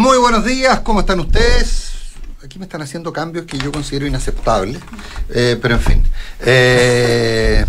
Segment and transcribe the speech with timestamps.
[0.00, 1.92] Muy buenos días, ¿cómo están ustedes?
[2.42, 4.80] Aquí me están haciendo cambios que yo considero inaceptables,
[5.28, 6.02] eh, pero en fin.
[6.40, 7.66] Eh,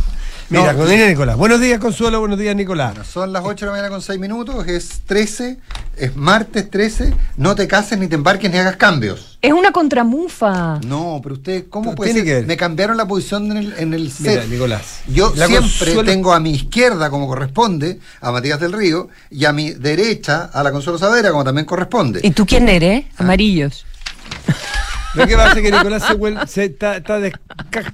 [0.51, 1.37] Mira, no, con Nicolás.
[1.37, 2.19] Buenos días, Consuelo.
[2.19, 2.91] Buenos días, Nicolás.
[2.93, 5.57] bueno, son las 8 de la mañana con 6 minutos, es 13,
[5.95, 9.37] es martes 13, no te cases ni te embarques ni hagas cambios.
[9.41, 10.79] Es una contramufa.
[10.85, 12.27] No, pero usted, ¿cómo No, puede tiene ser?
[12.27, 12.47] que ver.
[12.47, 14.43] Me cambiaron la posición en el, en el Mira.
[14.45, 14.99] Nicolás.
[15.07, 19.45] Yo La siempre Consuelo- tengo a mi izquierda, como corresponde, a Matías del Río, y
[19.45, 22.19] a mi derecha a la Consuelo Savera, como también corresponde.
[22.23, 23.05] ¿Y tú quién eres?
[23.17, 23.85] Amarillos.
[25.13, 26.03] Lo que pasa es que Nicolás
[26.49, 27.19] se, está, está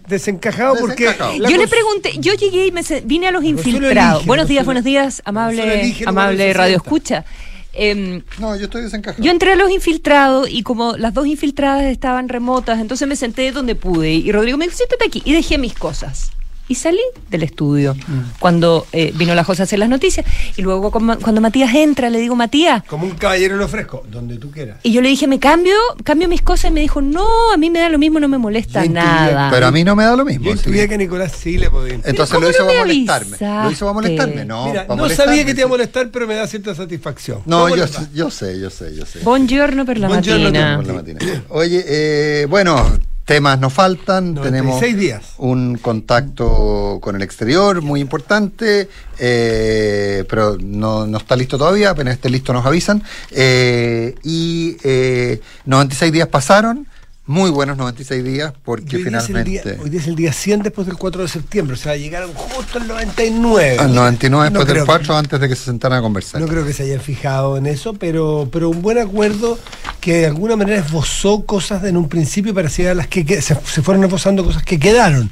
[0.08, 1.06] desencajado porque.
[1.06, 1.40] Desencajado.
[1.40, 4.18] la Yo le pregunté, yo llegué y me vine a los infiltrados.
[4.18, 6.86] elige, buenos días, buenos días, amable, elige amable radio 60.
[6.86, 7.26] escucha.
[7.74, 9.24] Em, No, yo estoy desencajado.
[9.24, 13.52] yo entré a los infiltrados y como las dos infiltradas estaban remotas, entonces me senté
[13.52, 16.32] donde pude y Rodrigo me dijo, siéntate aquí y dejé mis cosas.
[16.70, 17.00] Y salí
[17.30, 17.96] del estudio
[18.40, 20.26] cuando eh, vino la José a hacer las noticias.
[20.58, 24.52] Y luego cuando Matías entra, le digo, Matías, Como un caballero lo ofrezco, donde tú
[24.52, 24.78] quieras.
[24.84, 25.74] y yo le dije, ¿me cambio?
[26.04, 26.72] ¿Cambio mis cosas?
[26.72, 29.04] Y me dijo, no, a mí me da lo mismo, no me molesta Yo intuía-
[29.04, 29.50] nada.
[29.50, 30.46] Pero a mí no me da lo mismo.
[30.46, 31.94] Yo intuía que Nicolás sí le podía.
[31.96, 33.38] Entonces ¿Cómo lo hizo no para molestarme.
[33.40, 34.46] Lo hizo para molestarme, avisaste?
[34.46, 34.66] no.
[34.68, 37.42] Mira, no molestarme, sabía que te iba a molestar, pero me da cierta satisfacción.
[37.46, 39.20] No, ¿Cómo yo, yo sé, yo sé, yo sé.
[39.20, 40.76] Buongiorno per la Buongiorno, mattina.
[40.76, 41.20] Por la matina.
[41.50, 42.92] Oye, eh, bueno,
[43.28, 44.34] temas nos faltan.
[44.34, 45.24] 96 Tenemos días.
[45.38, 51.92] un contacto con el exterior muy importante, eh, pero no, no está listo todavía.
[51.92, 53.04] Apenas esté listo nos avisan.
[53.32, 56.88] Eh, y eh, 96 días pasaron.
[57.26, 59.74] Muy buenos 96 días porque Y hoy, día finalmente...
[59.74, 62.34] día, hoy día es el día 100 después del 4 de septiembre, o sea, llegaron
[62.34, 63.78] justo al 99.
[63.80, 66.40] Al 99 después No del creo 4 antes de que se sentaran a conversar.
[66.40, 69.60] No creo que se hayan fijado en eso, pero, pero un buen acuerdo
[70.08, 74.06] que de alguna manera esbozó cosas en un principio parecidas a las que, se, fueron
[74.06, 75.30] esbozando cosas que quedaron.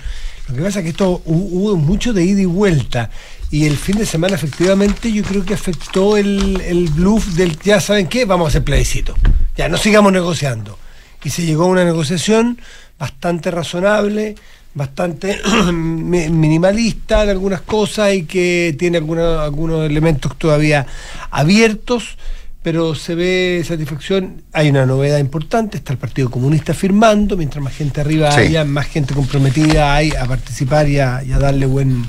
[0.49, 3.09] Lo que pasa es que esto hu- hubo mucho de ida y vuelta.
[3.49, 7.79] Y el fin de semana efectivamente yo creo que afectó el, el bluff del ya
[7.79, 9.15] saben qué, vamos a hacer plebiscito.
[9.55, 10.77] Ya, no sigamos negociando.
[11.23, 12.59] Y se llegó a una negociación
[12.99, 14.35] bastante razonable,
[14.73, 15.39] bastante
[15.71, 20.85] mi- minimalista en algunas cosas y que tiene alguna- algunos elementos todavía
[21.31, 22.17] abiertos,
[22.65, 24.41] pero se ve satisfacción.
[24.51, 28.39] Hay una novedad importante, está el Partido Comunista firmando, mientras más gente arriba Sí.
[28.39, 32.03] haya, más gente comprometida hay a participar y a, y a darle buen...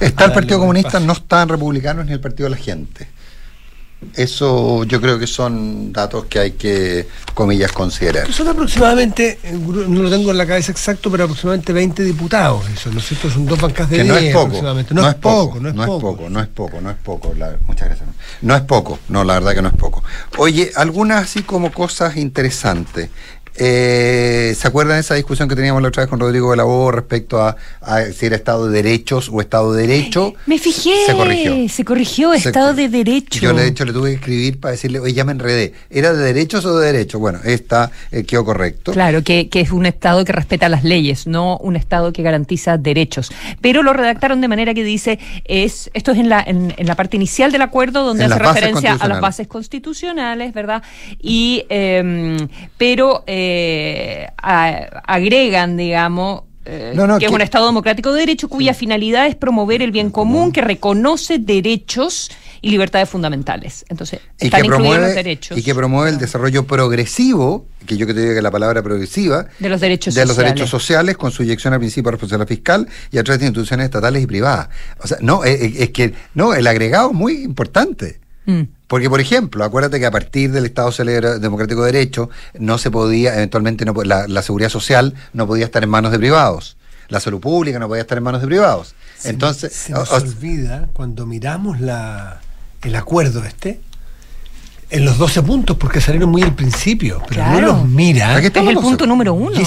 [0.00, 3.06] Está el Partido Comunista, no están republicanos ni el Partido de la Gente.
[4.14, 8.32] Eso yo creo que son datos que hay que, comillas, considerar.
[8.32, 12.68] Son aproximadamente, eh, no lo tengo en la cabeza exacto, pero aproximadamente 20 diputados.
[12.68, 13.28] Eso, ¿no es cierto?
[13.28, 14.62] Son dos bancas de Que no 10 es poco.
[14.92, 15.96] No, es poco, no es no poco.
[15.96, 17.34] es poco, no es poco, no es poco.
[17.36, 18.08] la- muchas gracias.
[18.40, 20.04] No es poco, no, la verdad que no es poco.
[20.36, 23.10] Oye, algunas así como cosas interesantes.
[23.58, 26.64] Eh, ¿Se acuerdan de esa discusión que teníamos la otra vez con Rodrigo de la
[26.64, 30.34] Voz respecto a, a si era Estado de Derechos o Estado de Derecho?
[30.46, 31.68] Me fijé, Se corrigió.
[31.68, 33.40] se corrigió, Se- Estado de Derecho.
[33.40, 35.72] Yo de hecho le tuve que escribir para decirle, oye, ya me enredé.
[35.90, 37.20] ¿Era de derechos o de derechos?
[37.20, 38.92] Bueno, esta eh, quedó correcto.
[38.92, 42.78] Claro, que, que es un Estado que respeta las leyes, no un Estado que garantiza
[42.78, 43.30] derechos.
[43.60, 46.94] Pero lo redactaron de manera que dice, es esto es en la, en, en la
[46.94, 50.82] parte inicial del acuerdo donde En hace referencia a las bases constitucionales, ¿verdad?
[51.20, 53.46] Y em, pero eh,
[54.36, 59.26] a- agregan, digamos, eh, No, no, que es un Estado democrático de derecho cuya finalidad
[59.26, 63.86] es promover el bien común, que reconoce derechos y libertades fundamentales.
[63.88, 65.56] Entonces, y están que, incluidos promueve, los derechos.
[65.56, 69.46] y que promueve el desarrollo progresivo, que yo que te digo que la palabra progresiva,
[69.60, 70.54] De los derechos de los sociales.
[70.54, 73.84] derechos sociales con su inyección al principio de responsabilidad fiscal y a través de instituciones
[73.84, 74.68] estatales y privadas.
[75.02, 78.20] O sea, no, es, es- es que no, el agregado es muy importante.
[78.48, 78.62] Mm.
[78.86, 80.90] Porque, por ejemplo, acuérdate que a partir del Estado
[81.38, 85.82] Democrático de Derecho no se podía, eventualmente, no, la, la seguridad social no podía estar
[85.84, 86.78] en manos de privados.
[87.08, 88.94] La salud pública no podía estar en manos de privados.
[89.18, 92.40] Se- Entonces, se nos o- olvida cuando miramos la,
[92.82, 93.80] el acuerdo este
[94.90, 97.60] en los 12 puntos porque salieron muy al principio, pero Claro.
[97.60, 98.38] no los mira.
[98.38, 99.58] Es el punto número uno.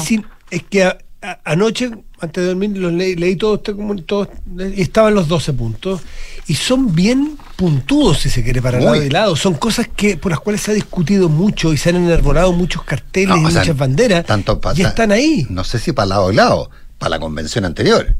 [0.49, 4.27] Es, que a- a- anoche, antes de dormir, los leí, leí todo este comun- todo-
[4.75, 6.01] y estaban los 12 puntos.
[6.51, 8.85] Y son bien puntudos, si se quiere, para Muy.
[8.85, 9.35] lado y lado.
[9.37, 12.83] Son cosas que por las cuales se ha discutido mucho y se han enarbolado muchos
[12.83, 14.25] carteles No, y sea, muchas banderas.
[14.25, 15.47] tanto y están ahí.
[15.49, 18.17] No sé si para lado y lado, para la convención anterior.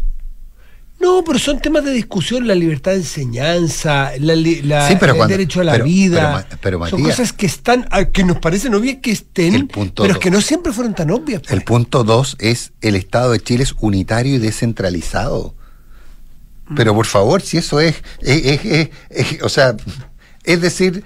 [1.01, 5.17] No, pero son temas de discusión, la libertad de enseñanza, la, la- Sí, pero el
[5.17, 6.47] cuando- derecho a la pero- vida.
[6.61, 10.13] pero pero, son cosas que están, que nos parecen obvias que estén, El punto pero
[10.13, 10.23] dos.
[10.23, 11.41] que no siempre fueron tan obvias.
[11.41, 11.51] pues.
[11.51, 15.55] El punto dos es el Estado de Chile es unitario y descentralizado.
[16.75, 19.75] Pero por favor, si eso es, es- es- o sea,
[20.43, 21.03] es decir,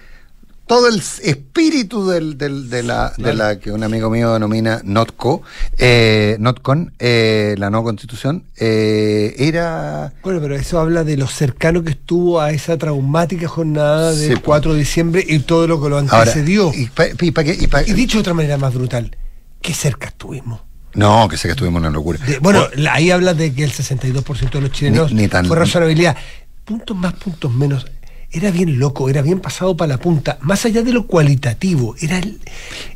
[0.68, 5.44] todo el espíritu del, del, de, la, de la que un amigo mío denomina NotCo,
[5.78, 10.14] eh, NotCon, eh, la no constitución, eh, era...
[10.24, 14.42] Bueno, pero eso habla de lo cercano que estuvo a esa traumática jornada del Sí,
[14.44, 16.72] 4 de diciembre y todo lo que lo Ahora, antecedió.
[16.74, 19.16] y pa- y pa' y pa- Y dicho de otra manera más brutal,
[19.62, 20.62] qué cerca estuvimos.
[20.96, 22.20] No, que sé que estuvimos en una locura.
[22.26, 25.56] De- bueno, ahí habla de que el 62% de los chilenos Ni- ni tan- fue
[25.58, 26.16] razonabilidad.
[26.64, 27.86] Puntos más, puntos menos.
[28.32, 30.38] Era bien loco, era bien pasado para la punta.
[30.42, 32.40] Más allá de lo cualitativo, era el-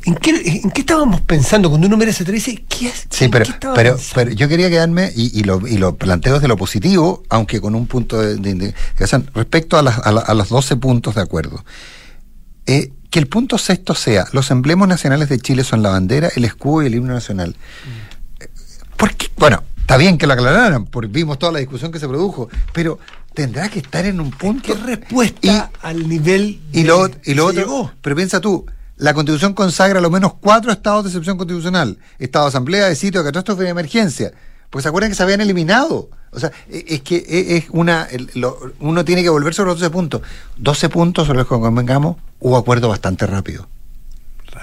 [0.04, 0.30] ¿en, qué,
[0.62, 1.70] ¿en qué estábamos pensando?
[1.70, 3.06] Cuando uno tren y dice, ¿qué es?
[3.08, 6.34] Sí, ¿en pero, qué pero, pero yo quería quedarme y, y lo, y lo planteo
[6.34, 10.20] desde lo positivo, aunque con un punto de, de indicación, respecto a, las- a, la-
[10.20, 11.64] a los 12 puntos de acuerdo.
[12.66, 16.44] Eh, que el punto sexto sea, los emblemas nacionales de Chile son la bandera, el
[16.44, 17.56] escudo y el himno nacional.
[18.40, 18.48] Eh,
[18.96, 19.26] ¿Por qué?
[19.36, 22.98] Bueno, está bien que lo aclararan, porque vimos toda la discusión que se produjo, pero
[23.34, 24.72] tendrá que estar en un punto...
[24.74, 27.92] ¿Qué respuesta al nivel Y de- lo, ot- y lo otro, llegó?
[28.00, 28.66] pero piensa tú,
[28.96, 32.96] la constitución consagra a lo menos cuatro estados de excepción constitucional, estado de asamblea, de
[32.96, 34.32] sitio, de catástrofe y de emergencia.
[34.70, 36.08] Pues se acuerdan que se habían eliminado.
[36.32, 38.08] O sea, e- es que e- es una,
[38.78, 40.22] uno tiene que volver sobre los 12 puntos.
[40.56, 43.68] 12 puntos sobre los que convengamos, hubo acuerdo bastante rápido.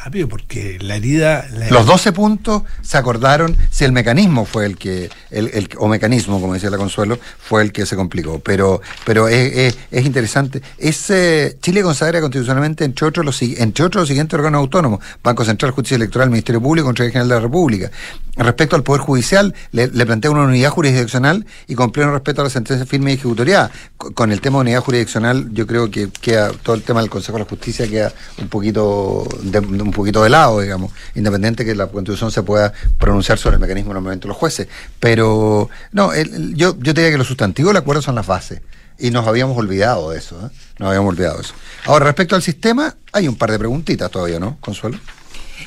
[0.08, 1.46] Rápido, porque la herida...
[1.54, 5.90] la- Los 12 puntos se acordaron si el mecanismo fue el que, el, el- o
[5.90, 8.40] mecanismo, como decía la Consuelo, fue el que se complicó.
[8.40, 10.62] Pero, pero es, es- es interesante.
[10.78, 15.44] Es, eh, Chile consagra constitucionalmente, entre otros, los, entre otros, los siguientes órganos autónomos: Banco
[15.44, 17.92] Central, Justicia Electoral, Ministerio Público, Contraloría General de la República.
[18.38, 22.44] Respecto al Poder Judicial, le, le plantea una unidad jurisdiccional y con pleno respeto a
[22.46, 23.72] la sentencia firme y ejecutoriada.
[23.98, 27.10] Co- Con el tema de unidad jurisdiccional, yo creo que queda todo el tema del
[27.10, 31.76] Consejo de la Justicia queda un poquito de, un poquito de lado, digamos, independiente que
[31.76, 34.68] la Constitución se pueda pronunciar sobre el mecanismo normalmente de los jueces.
[35.02, 38.62] Pero, no, el- yo, yo te diría que los sustantivos del acuerdo son las bases.
[39.00, 40.50] Y nos habíamos olvidado de eso, ¿eh?
[40.80, 41.54] Nos habíamos olvidado de eso.
[41.86, 44.98] Ahora, respecto al sistema, hay un par de preguntitas todavía, ¿no, Consuelo?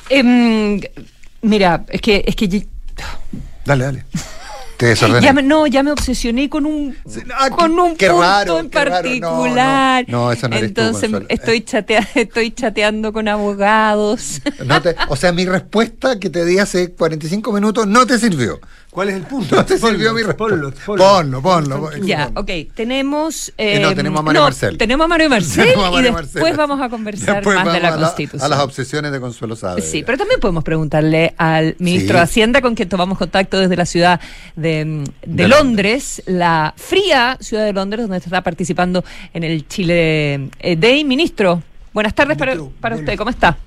[0.09, 0.81] Em,
[1.41, 2.67] mira, es que, es que
[3.65, 4.05] Dale, dale.
[4.81, 5.21] Te desordené.
[5.23, 8.71] ya me, no, ya me obsesioné con un, no, con un qué punto raro, en
[8.71, 8.89] raro.
[8.89, 10.05] No, particular.
[10.07, 14.41] no, no, eso no eres tú, Entonces estoy, chatea- estoy chateando con abogados.
[14.65, 18.59] No te- o sea, mi respuesta que te di hace 45 minutos no te sirvió.
[18.91, 19.55] ¿Cuál es el punto?
[19.55, 20.57] No te Ponlo, sirvió mi respuesta.
[20.85, 21.79] ponlo, Ponlo, ponlo.
[21.89, 22.05] ponlo.
[22.05, 22.49] Ya, ok.
[22.75, 23.53] Tenemos.
[23.57, 24.77] Eh, no, em, tenemos a Mario no, Marcel.
[24.77, 27.97] Tenemos a Mario Marcel y después vamos a conversar Después más de la a la-
[27.97, 28.41] Constitución.
[28.43, 29.81] A las obsesiones de Consuelo Saavedra.
[29.89, 32.17] Sí, pero también podemos preguntarle al ministro Sí.
[32.17, 34.19] de Hacienda, con quien tomamos contacto desde la ciudad
[34.57, 40.49] de, de De Londres, la fría ciudad de Londres, donde está participando en el Chile
[40.59, 41.05] eh, Day.
[41.05, 43.09] Ministro, buenas tardes para, Ministro, para buenas.
[43.09, 43.57] usted, ¿cómo está?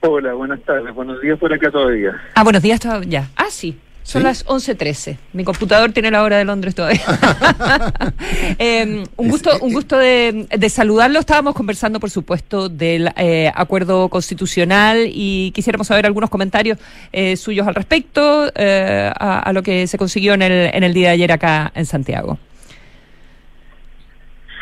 [0.00, 0.94] Hola, buenas tardes.
[0.94, 2.10] Buenos días por acá todavía.
[2.34, 3.30] Ah, buenos días todavía.
[3.36, 3.78] Ah, sí.
[4.04, 4.26] Son ¿Sí?
[4.26, 5.16] las 11.13.
[5.32, 7.00] Mi computador tiene la hora de Londres todavía.
[8.58, 11.18] Eh, un gusto, un gusto de, de saludarlo.
[11.18, 16.78] Estábamos conversando, por supuesto, del eh, acuerdo constitucional y quisiéramos saber algunos comentarios
[17.12, 20.92] eh, suyos al respecto eh, a, a lo que se consiguió en el, en el
[20.94, 22.38] día de ayer acá en Santiago.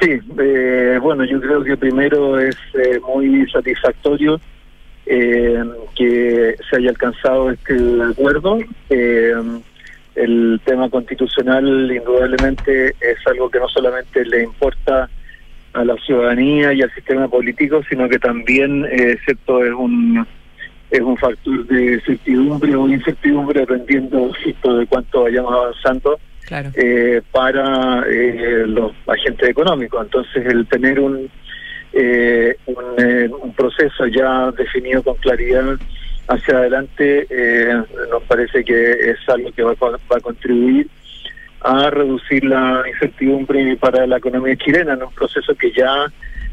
[0.00, 4.40] Sí, eh, bueno, yo creo que primero es eh, muy satisfactorio
[5.06, 5.62] eh,
[5.96, 7.74] que se haya alcanzado este
[8.10, 8.58] acuerdo.
[8.90, 9.32] Eh,
[10.14, 15.08] el tema constitucional indudablemente es algo que no solamente le importa
[15.72, 20.26] a la ciudadanía y al sistema político, sino que también, eh, cierto, es un
[20.90, 26.70] es un factor de certidumbre o incertidumbre dependiendo cierto, de cuánto vayamos avanzando Claro.
[26.74, 30.04] eh, para eh, los agentes económicos.
[30.04, 31.30] Entonces, el tener un,
[31.92, 35.76] eh, un, eh, un proceso ya definido con claridad
[36.28, 40.88] hacia adelante eh, nos parece que es algo que va, va a contribuir
[41.60, 46.06] a reducir la incertidumbre para la economía chilena en un proceso que ya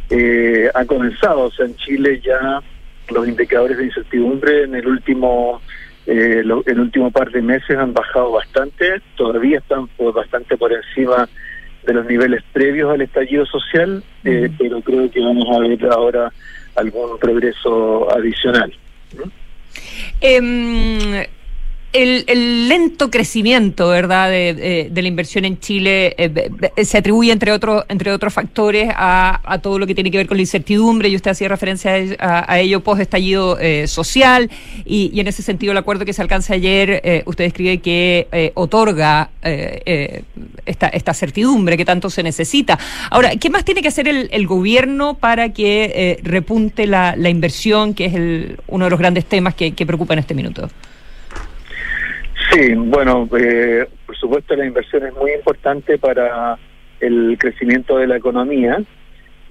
[0.10, 1.46] eh, ha comenzado.
[1.46, 2.62] O sea, en Chile ya
[3.10, 5.62] los indicadores de incertidumbre en el último
[6.06, 11.28] lo- el último par de meses han bajado bastante, todavía están por, bastante por encima
[11.90, 16.32] de los niveles previos al estallido social, eh, pero creo que vamos a ver ahora
[16.76, 18.72] algún progreso adicional.
[20.22, 21.26] Em,
[21.94, 27.52] el, el lento crecimiento, ¿verdad?, de, de- la inversión en Chile eh, se atribuye, entre
[27.52, 31.10] otros, entre otros factores, a, a todo lo que tiene que ver con la incertidumbre,
[31.10, 34.50] y usted hacía referencia a, ello- post-estallido eh, social,
[34.86, 38.28] y, y en ese sentido el acuerdo que se alcanza ayer, eh, usted escribe que
[38.32, 40.24] eh, otorga eh,
[40.66, 42.78] esta, esta certidumbre que tanto se necesita.
[43.10, 47.94] Ahora, ¿qué más tiene que hacer el, el gobierno para que repunte la, la inversión,
[47.94, 50.70] que es el, uno de los grandes temas que, que preocupa en este minuto?
[52.52, 56.58] Sí, bueno, eh, por supuesto la inversión es muy importante para
[57.00, 58.80] el crecimiento de la economía.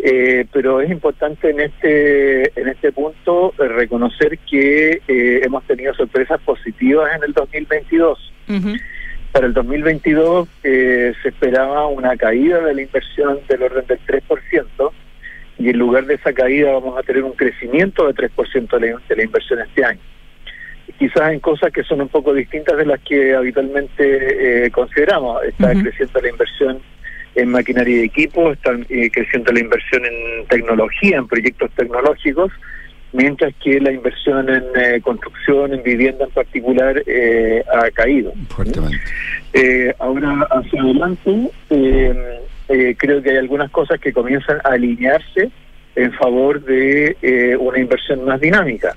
[0.00, 5.93] Eh, pero es importante en este en este punto eh, reconocer que eh, hemos tenido
[5.95, 8.33] sorpresas positivas en el 2022.
[9.33, 14.93] Para el 2022 se esperaba una caída de la inversión del orden del 3%
[15.59, 19.00] y en lugar de esa caída vamos a tener un crecimiento de 3% de la,
[19.07, 20.00] de la inversión este año.
[20.99, 25.45] Quizás en cosas que son un poco distintas de las que habitualmente consideramos.
[25.45, 26.81] Está creciendo la inversión
[27.38, 32.50] en maquinaria y equipo, están eh, creciendo la inversión en tecnología, en proyectos tecnológicos,
[33.12, 38.33] mientras que la inversión en eh, construcción, en vivienda en particular, eh, ha caído.
[38.49, 38.99] Fuertemente.
[39.99, 41.50] ahora, hacia adelante,
[42.99, 45.50] creo que hay algunas cosas que comienzan a alinearse
[45.95, 48.97] en favor de una inversión más dinámica.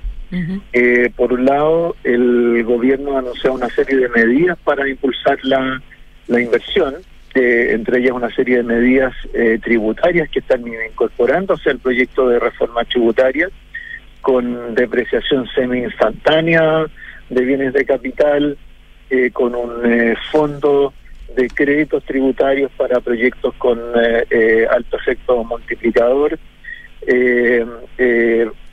[1.16, 5.82] Por un lado, el gobierno anunció una serie de medidas para impulsar la,
[6.28, 6.96] la inversión,
[7.34, 12.84] entre ellas una serie de medidas eh, tributarias que están incorporándose al proyecto de reforma
[12.84, 13.48] tributaria,
[14.20, 16.86] con depreciación semi-instantánea
[17.28, 18.56] de bienes de capital,
[19.10, 20.92] eh, con un eh, fondo
[21.34, 23.78] de créditos tributarios para proyectos con
[24.70, 26.38] alto efecto multiplicador.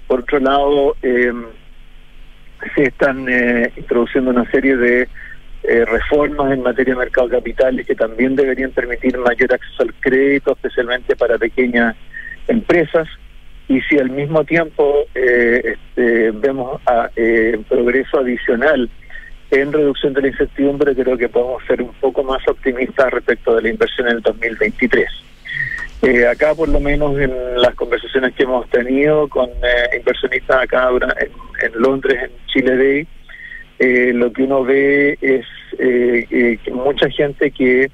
[0.09, 3.25] Por otro lado, se están
[3.77, 5.07] introduciendo una serie de
[5.61, 9.93] eh, reformas en materia de mercado de capitales que también deberían permitir mayor acceso al
[9.95, 11.97] crédito, especialmente para pequeñas
[12.47, 13.07] empresas.
[13.67, 16.81] Y si al mismo tiempo eh, este, vemos
[17.17, 18.89] eh, progreso adicional
[19.51, 23.63] en reducción de la incertidumbre, creo que podemos ser un poco más optimistas respecto de
[23.63, 25.28] la inversión en el 2023.
[26.01, 29.49] Eh, acá, por lo menos en las conversaciones que hemos tenido con
[29.97, 30.89] inversionistas acá
[31.19, 31.31] en,
[31.65, 33.07] en Londres, en Chile Day,
[33.79, 35.45] eh, lo que uno ve es
[35.77, 37.89] eh, eh mucha gente que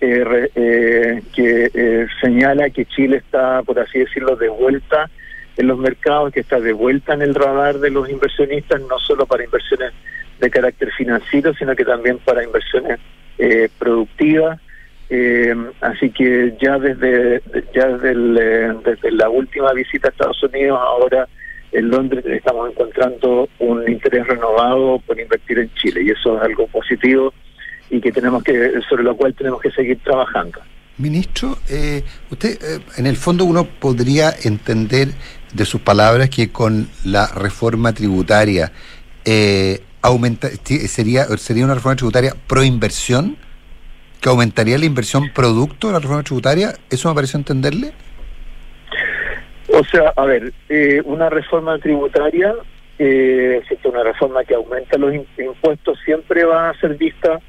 [0.00, 5.08] eh, que señala que Chile está, por así decirlo, de vuelta
[5.56, 9.26] en los mercados, que está de vuelta en el radar de los inversionistas, no solo
[9.26, 9.92] para inversiones
[10.40, 12.98] de carácter financiero, sino que también para inversiones
[13.78, 14.58] productivas.
[15.80, 17.42] Así que ya desde
[17.74, 21.28] ya desde, desde la última visita a Estados Unidos, ahora
[21.72, 26.66] en Londres estamos encontrando un interés renovado por invertir en Chile y eso es algo
[26.68, 27.32] positivo
[27.90, 30.60] y que tenemos que sobre lo cual tenemos que seguir trabajando.
[30.98, 35.08] Ministro, eh, usted eh, en el fondo uno podría entender
[35.52, 38.70] de sus palabras que con la reforma tributaria
[39.24, 43.36] eh, aumenta sería sería una reforma tributaria pro inversión
[44.20, 46.74] que aumentaría la inversión producto de la reforma tributaria.
[46.90, 47.92] ¿Eso me pareció entenderle?
[49.72, 52.54] O sea, a ver, eh, una reforma tributaria,
[52.98, 57.40] eh, una reforma que aumenta los impuestos, siempre va a ser vista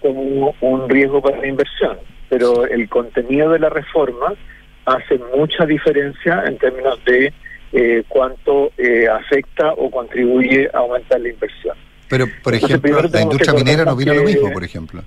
[0.00, 1.96] como un riesgo para la inversión,
[2.28, 4.34] pero el contenido de la reforma
[4.84, 7.32] hace mucha diferencia en términos de
[7.72, 11.76] eh, cuánto eh, afecta o contribuye a aumentar la inversión.
[12.08, 15.02] Pero, por ejemplo, la industria minera no viene lo mismo, por ejemplo.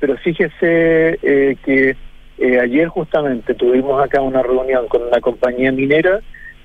[0.00, 1.18] Pero fíjese
[1.64, 1.96] que
[2.38, 6.20] eh, ayer justamente tuvimos acá una reunión con una compañía minera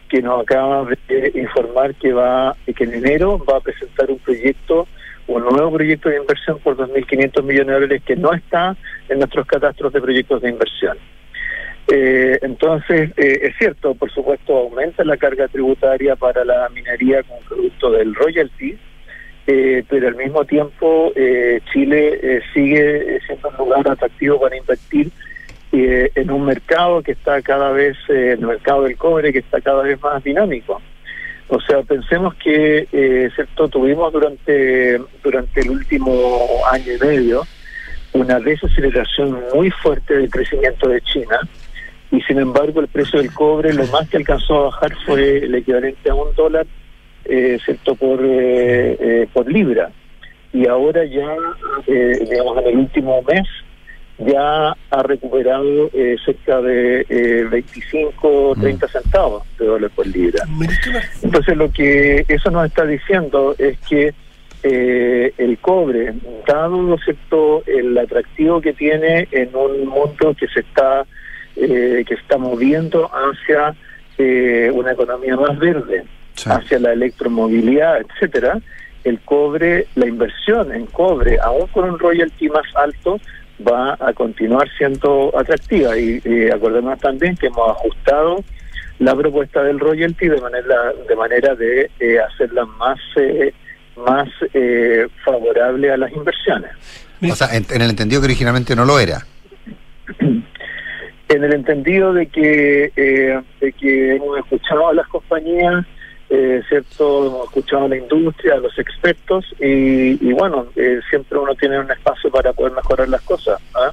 [0.07, 4.87] que nos acaba de informar que va que en enero va a presentar un proyecto,
[5.27, 8.75] un nuevo proyecto de inversión por 2.500 millones de dólares que no está
[9.09, 10.97] en nuestros catastros de proyectos de inversión.
[11.91, 17.39] Eh, entonces, eh, es cierto, por supuesto, aumenta la carga tributaria para la minería como
[17.41, 18.75] producto del royalty,
[19.89, 21.11] pero al mismo tiempo
[21.71, 25.11] Chile sigue siendo un lugar atractivo para invertir
[25.71, 29.61] eh, en un mercado que está cada vez, eh, el mercado del cobre, que está
[29.61, 30.81] cada vez más dinámico.
[31.47, 33.67] O sea, pensemos que, eh, ¿cierto?
[33.67, 37.43] Tuvimos durante, durante el último año y medio
[38.13, 41.39] una desaceleración muy fuerte del crecimiento de China
[42.11, 45.53] y sin embargo el precio del cobre lo más que alcanzó a bajar fue el
[45.53, 46.65] equivalente a un dólar,
[47.29, 47.95] eh, ¿cierto?
[47.95, 49.91] Por, eh, por libra.
[50.51, 51.35] Y ahora ya,
[51.87, 53.47] digamos, en el último mes
[54.19, 58.89] ya ha recuperado eh, cerca de eh, 25 30 mm.
[58.89, 60.45] centavos de dólar por libra.
[61.23, 64.13] Entonces lo que eso nos está diciendo es que
[64.63, 66.13] eh, el cobre,
[66.45, 71.05] dado cierto el atractivo que tiene en un mundo que se está
[71.55, 73.75] eh, que está moviendo hacia
[74.73, 76.03] una economía más verde,
[76.45, 78.59] hacia la electromovilidad, etcétera,
[79.03, 83.19] el cobre, la inversión en cobre, aún con un royalty más alto,
[83.67, 88.43] va a continuar siendo atractiva y acordemos también que hemos ajustado
[88.99, 93.53] la propuesta del royalty de manera de manera de eh, hacerla más eh,
[93.95, 96.71] más eh, favorable a las inversiones.
[97.21, 99.25] O sea, en, el entendido que originalmente no lo era.
[100.19, 105.85] en el entendido de que, eh, de que hemos escuchado a las compañías,
[106.29, 107.27] eh, ¿cierto?
[107.27, 111.79] Hemos escuchado a la industria, a los expertos, y, y bueno, eh, siempre uno tiene
[111.79, 113.59] un espacio para poder mejorar las cosas.
[113.75, 113.91] ¿ah?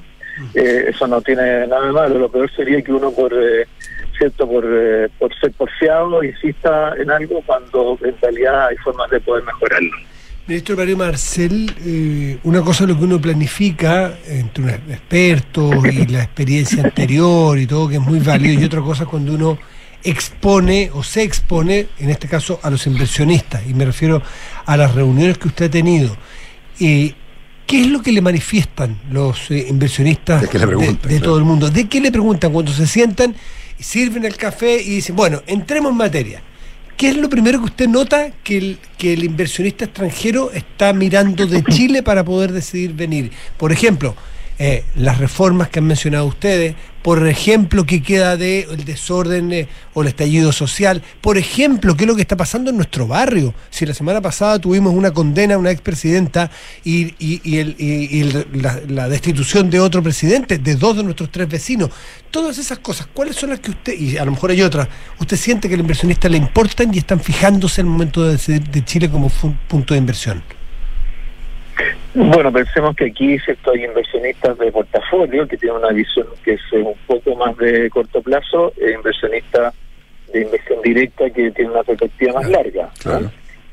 [0.53, 3.33] Eh, eso no tiene nada de malo, lo peor sería que uno por...
[3.33, 3.67] Eh,
[4.17, 4.65] cierto por,
[5.19, 9.91] por ser porfiado insista en algo cuando en realidad hay formas de poder mejorarlo.
[10.47, 16.05] Ministro Mario Marcel, eh, una cosa es lo que uno planifica entre un experto y
[16.07, 19.57] la experiencia anterior y todo, que es muy válido, y otra cosa es cuando uno
[20.03, 24.21] expone o se expone, en este caso, a los inversionistas, y me refiero
[24.65, 26.15] a las reuniones que usted ha tenido.
[26.79, 27.13] Eh,
[27.65, 31.69] ¿Qué es lo que le manifiestan los eh, inversionistas ¿De preguntan, todo el mundo?
[31.69, 33.35] ¿De qué le preguntan cuando se sientan,
[33.77, 36.41] sirven el café y dicen, bueno, entremos en materia?
[36.95, 41.45] ¿Qué es lo primero que usted nota que el, que el inversionista extranjero está mirando
[41.45, 43.31] de Chile para poder decidir venir?
[43.57, 44.15] Por ejemplo,
[44.59, 49.67] eh, las reformas que han mencionado ustedes, por ejemplo, qué queda de el desorden eh,
[49.93, 53.53] o el estallido social, por ejemplo, qué es lo que está pasando en nuestro barrio.
[53.69, 56.49] Si la semana pasada tuvimos una condena a una expresidenta
[56.83, 58.47] y, y, el-
[58.89, 61.91] la, destitución de otro presidente, de dos de nuestros tres vecinos,
[62.31, 64.87] todas esas cosas, ¿cuáles son las que usted, y a lo mejor hay otras,
[65.19, 68.67] usted siente que al inversionista le importan y están fijándose en el momento de decidir
[68.69, 69.29] de Chile como
[69.67, 70.56] punto de inversión?
[72.13, 76.61] Bueno, pensemos que aquí cierto hay inversionistas de portafolio que tienen una visión que es
[76.71, 79.73] eh, un poco más de corto plazo, e inversionistas
[80.33, 82.89] de inversión directa que tienen una perspectiva más larga.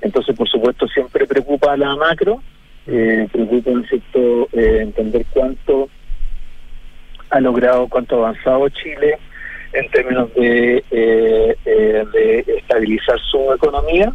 [0.00, 2.42] Entonces, por supuesto, siempre preocupa a la macro,
[2.86, 4.48] eh, preocupa ¿cierto?
[4.52, 5.88] Eh, entender cuánto
[7.30, 9.18] ha logrado, cuánto ha avanzado Chile
[9.72, 14.12] en términos de, eh, eh, de estabilizar su economía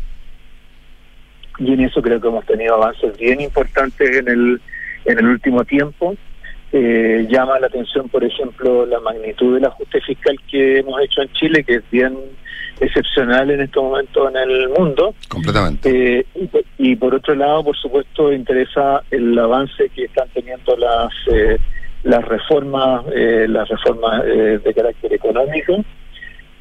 [1.60, 4.62] y en eso creo que hemos tenido avances bien importantes en el
[5.06, 6.16] en el último tiempo.
[6.72, 11.32] Eh, llama la atención, por ejemplo, la magnitud del ajuste fiscal que hemos hecho en
[11.34, 12.16] Chile, que es bien
[12.80, 15.16] excepcional en este momento en el mundo.
[15.28, 16.20] Completamente.
[16.20, 20.76] Eh, y, por- y por otro lado, por supuesto, interesa el avance que están teniendo
[20.78, 21.58] las eh,
[22.04, 25.84] las reformas, eh, las reformas eh, de carácter económico.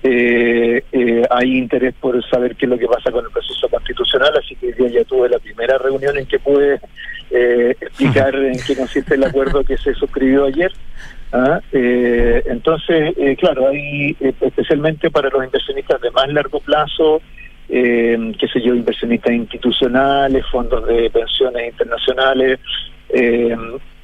[0.02, 4.32] Eh, eh, hay interés por saber qué es lo que pasa con el proceso constitucional,
[4.38, 6.80] así que yo ya tuve la primera reunión en que pude
[7.30, 10.72] eh, explicar en qué consiste el acuerdo que se suscribió ayer.
[11.32, 11.60] ¿ah?
[11.72, 17.20] Eh, entonces, eh, claro, hay eh, especialmente para los inversionistas de más largo plazo,
[17.68, 22.60] eh, qué sé yo, inversionistas institucionales, fondos de pensiones internacionales,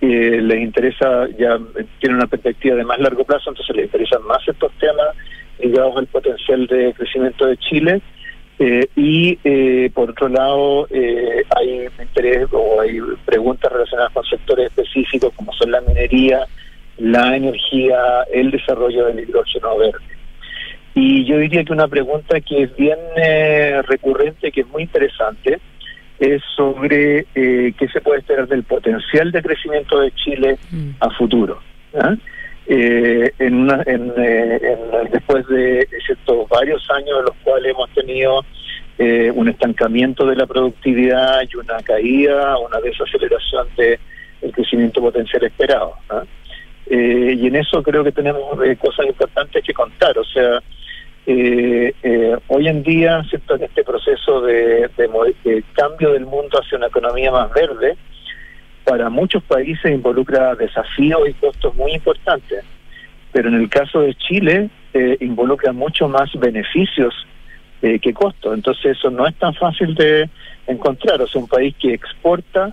[0.00, 1.58] les interesa, ya
[1.98, 5.16] tienen una perspectiva de más largo plazo, entonces les interesan más estos temas
[5.60, 8.00] ligados al potencial de crecimiento de Chile.
[8.58, 14.66] Eh, y eh, por otro lado, eh, hay interés o hay preguntas relacionadas con sectores
[14.66, 16.46] específicos como son la minería,
[16.98, 17.98] la energía,
[18.32, 19.98] el desarrollo del hidrógeno verde.
[20.94, 25.58] Y yo diría que una pregunta que es bien eh, recurrente, que es muy interesante,
[26.20, 30.90] es sobre eh, qué se puede esperar del potencial de crecimiento de Chile Mm.
[31.00, 31.60] a futuro.
[32.00, 32.14] ¿ah?
[32.66, 37.90] Eh, en una- en, eh, en- después de ciertos varios años en los cuales hemos
[37.90, 38.44] tenido
[38.96, 43.98] eh, un estancamiento de la productividad y una caída, una desaceleración de
[44.40, 45.94] el crecimiento potencial esperado.
[46.10, 46.22] ¿ah?
[46.86, 50.16] Eh, y en eso creo que tenemos eh, cosas importantes que contar.
[50.16, 50.60] O sea,
[51.26, 51.92] eh,
[52.48, 53.56] hoy en día, ¿cierto?
[53.56, 55.08] en este proceso de, de
[55.44, 57.96] de cambio del mundo hacia una economía más verde,
[58.84, 62.64] para muchos países involucra desafíos y costos muy importantes.
[63.32, 67.14] Pero en el caso de Chile, eh, involucra mucho más beneficios
[67.82, 68.54] eh, que costos.
[68.54, 70.28] Entonces eso no es tan fácil de
[70.66, 71.20] encontrar.
[71.20, 72.72] O sea, un país que exporta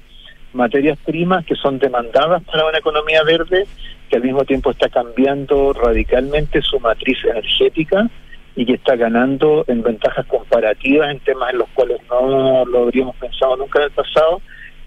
[0.54, 3.66] materias primas que son demandadas para una economía verde,
[4.10, 8.10] que al mismo tiempo está cambiando radicalmente su matriz energética
[8.56, 13.16] y que está ganando en ventajas comparativas en temas en los cuales no lo habríamos
[13.16, 14.42] pensado nunca en el pasado,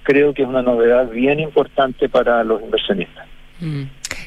[0.05, 3.27] creo que es una novedad bien importante para los inversionistas.
[3.61, 3.83] Mm.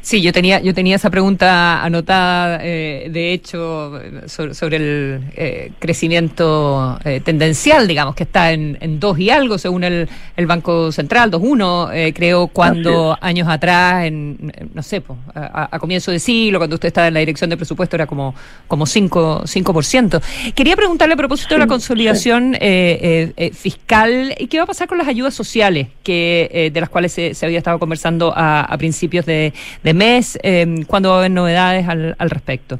[0.07, 3.91] Sí, yo tenía, yo tenía esa pregunta anotada, eh, de hecho,
[4.27, 9.57] sobre, sobre el eh, crecimiento eh, tendencial, digamos, que está en, en dos y algo,
[9.57, 15.17] según el, el Banco Central, 2.1, eh, creo, cuando años atrás, en, no sé, po,
[15.35, 18.33] a, a comienzo de siglo, cuando usted estaba en la dirección de presupuesto, era como,
[18.69, 19.43] como 5%.
[19.43, 20.21] 5%.
[20.53, 24.67] Quería preguntarle a propósito de la consolidación eh, eh, eh, fiscal, ¿y qué va a
[24.67, 28.33] pasar con las ayudas sociales que eh, de las cuales se, se había estado conversando
[28.33, 30.39] a, a principios de, de mes?
[30.43, 32.79] Eh, ¿Cuándo va a haber novedades al, al respecto?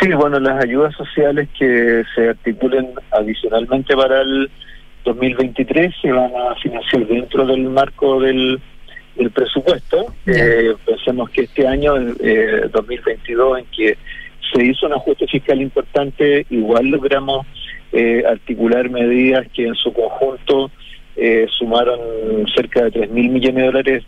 [0.00, 4.50] Sí, bueno, las ayudas sociales que se articulen adicionalmente para el
[5.04, 8.60] 2023 se van a financiar dentro del marco del,
[9.16, 10.12] del presupuesto.
[10.26, 13.98] Eh, pensemos pensemos que este año, eh, 2022, en que
[14.52, 17.46] se hizo un ajuste fiscal importante, igual logramos
[17.92, 20.70] eh, articular medidas que en su conjunto
[21.16, 22.00] eh, sumaron
[22.54, 24.04] cerca de 3 mil millones de dólares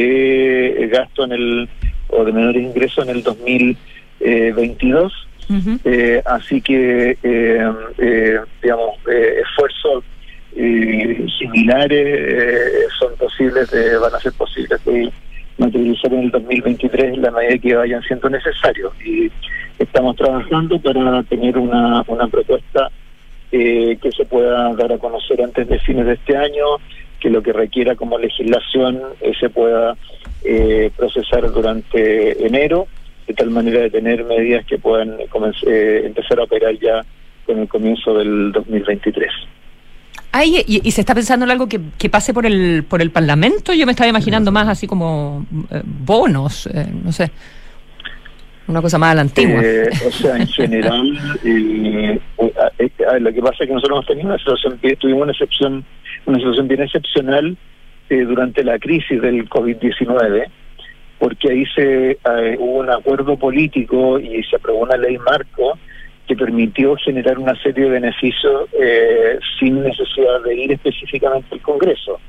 [0.00, 1.68] de gasto en el
[2.08, 5.12] o de menores ingresos en el 2022.
[5.48, 5.78] Ujú.
[5.84, 10.04] Eh, así que, eh, eh, digamos, eh, esfuerzos
[10.56, 15.10] eh, similares eh, son posibles, de- van a ser posibles de
[15.58, 18.92] materializar en el 2023 en la medida que vayan siendo necesarios.
[19.04, 19.30] Y
[19.78, 22.90] estamos trabajando para tener una, una propuesta
[23.52, 26.64] eh, que se pueda dar a conocer antes de fines de este año,
[27.20, 29.96] que lo que requiera como legislación eh, se pueda
[30.44, 32.86] eh, procesar durante enero,
[33.26, 37.04] de tal manera de tener medidas que puedan eh, empezar a operar ya
[37.44, 39.30] con el comienzo del 2023.
[40.32, 43.10] Ay, y, y se está pensando en algo que, que pase por el por el
[43.10, 43.72] Parlamento.
[43.72, 47.30] Yo me estaba imaginando más así como eh, bonos, eh, no sé.
[48.68, 49.62] Una cosa más a la antigua.
[49.62, 52.20] Eh, o sea, en general, eh,
[53.20, 55.84] lo que pasa es que nosotros hemos tenido una situación, tuvimos una excepción,
[56.26, 57.56] una situación bien excepcional
[58.10, 60.46] eh, durante la crisis del COVID-19,
[61.18, 65.78] porque ahí se eh, hubo un acuerdo político y se aprobó una ley marco
[66.26, 72.20] que permitió generar una serie de beneficios eh, sin necesidad de ir específicamente al Congreso.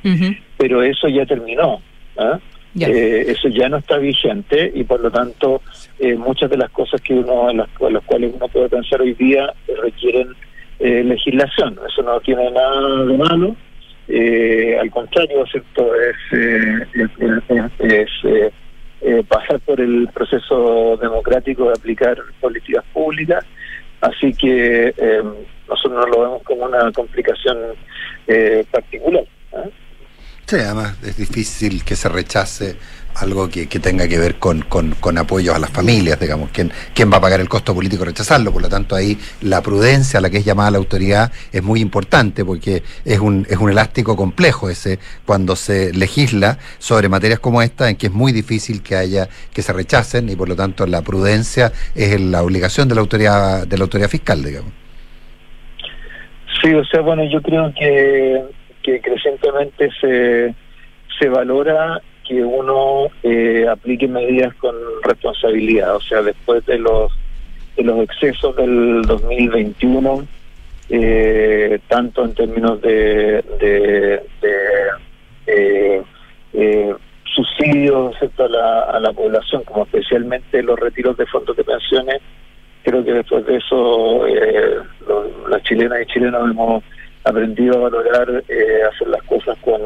[0.57, 1.81] Pero eso ya terminó.
[2.17, 2.39] ¿ah?
[2.79, 5.61] Eh, eso ya no está vigente y por lo tanto
[5.99, 9.51] eh, muchas de las cosas que uno las, las cuales uno puede pensar hoy día
[9.81, 10.27] requieren
[10.79, 13.55] eh, legislación eso no tiene nada de malo
[14.07, 16.87] eh, al contrario cierto es eh,
[17.79, 18.51] es, eh,
[19.01, 23.45] eh, pasar por el proceso democrático de aplicar políticas públicas
[24.01, 25.23] así que eh,
[25.67, 27.57] nosotros no lo vemos como una complicación
[28.27, 29.23] eh, particular.
[30.45, 32.75] Sí, además es difícil que se rechace
[33.19, 37.11] algo que, que tenga que ver con, con, apoyos a las familias, digamos, ¿quién, quién
[37.11, 40.29] va a pagar el costo político rechazarlo, por lo tanto ahí la prudencia a la
[40.29, 44.69] que es llamada la autoridad es muy importante porque es un, es un elástico complejo
[44.69, 49.27] ese cuando se legisla sobre materias como esta en que es muy difícil que haya
[49.53, 53.67] que se rechacen y por lo tanto la prudencia es la obligación de la autoridad
[53.67, 54.71] de la autoridad fiscal, digamos.
[56.61, 58.41] Sí, o sea, bueno, yo creo que,
[58.83, 60.55] que crecientemente se,
[61.19, 67.11] se valora que uno eh, aplique medidas con responsabilidad, o sea, después de los
[67.75, 70.27] de los excesos del 2021,
[70.89, 74.89] eh, tanto en términos de, de, de,
[75.45, 76.01] eh,
[76.53, 76.93] eh,
[77.35, 78.15] subsidios.
[78.39, 82.21] A, la, a la población, como especialmente los retiros de fondos de pensiones,
[82.83, 86.83] creo que después de eso eh, los, las chilenas y chilenos hemos
[87.23, 89.81] aprendido a valorar eh, hacer las cosas con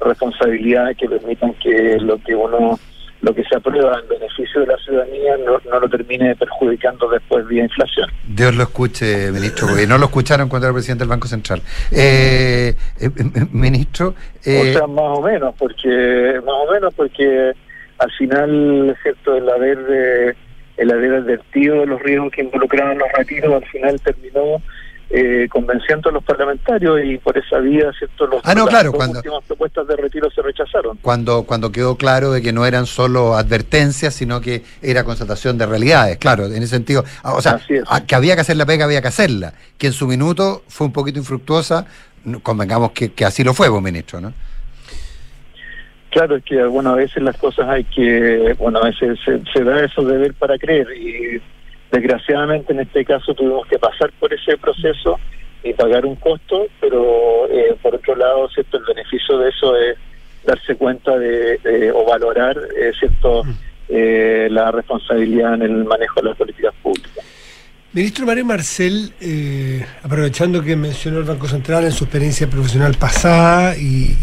[0.00, 2.78] responsabilidad que permitan que lo que uno
[3.20, 7.46] lo que se aprueba en beneficio de la ciudadanía no, no lo termine perjudicando después
[7.48, 8.08] vía inflación.
[8.28, 11.60] Dios lo escuche, ministro, porque no lo escucharon cuando era presidente del Banco Central.
[11.90, 17.52] Eh, eh, eh, ministro, eh, o sea, más o menos, porque más o menos porque
[17.98, 20.36] al final, cierto, el haber
[20.76, 24.62] el haber advertido de los riesgos que involucraban los retiros, al final terminó
[25.10, 28.88] eh, convenciendo a los parlamentarios y por esa vía, cierto, los, Ah, no, las claro,
[28.90, 30.98] dos cuando- últimas propuestas de retiro se rechazaron.
[31.00, 35.64] cuando, cuando quedó claro de que no eran solo advertencias, sino que era constatación de
[35.66, 38.84] realidades, claro, en ese sentido, ah, o sea, ah, que había que hacer la pega,
[38.84, 41.86] había que hacerla, que en su minuto fue un poquito infructuosa,
[42.42, 44.34] convengamos que, que así lo fue, vos, ministro, ¿no?
[46.10, 49.62] Claro, es que bueno, a veces las cosas hay que, bueno, a veces se, se
[49.62, 51.40] da eso de ver para creer y
[51.90, 55.18] desgraciadamente en este caso tuvimos que pasar por ese proceso
[55.64, 59.96] y pagar un costo, pero eh, por otro lado, cierto, el beneficio de eso es
[60.44, 63.42] darse cuenta de, de- o valorar, eh, cierto,
[63.88, 67.24] eh, la responsabilidad en el manejo de las políticas públicas.
[67.94, 73.74] Ministro Mario Marcel, eh, aprovechando que mencionó el Banco Central en su experiencia profesional pasada
[73.78, 74.14] y,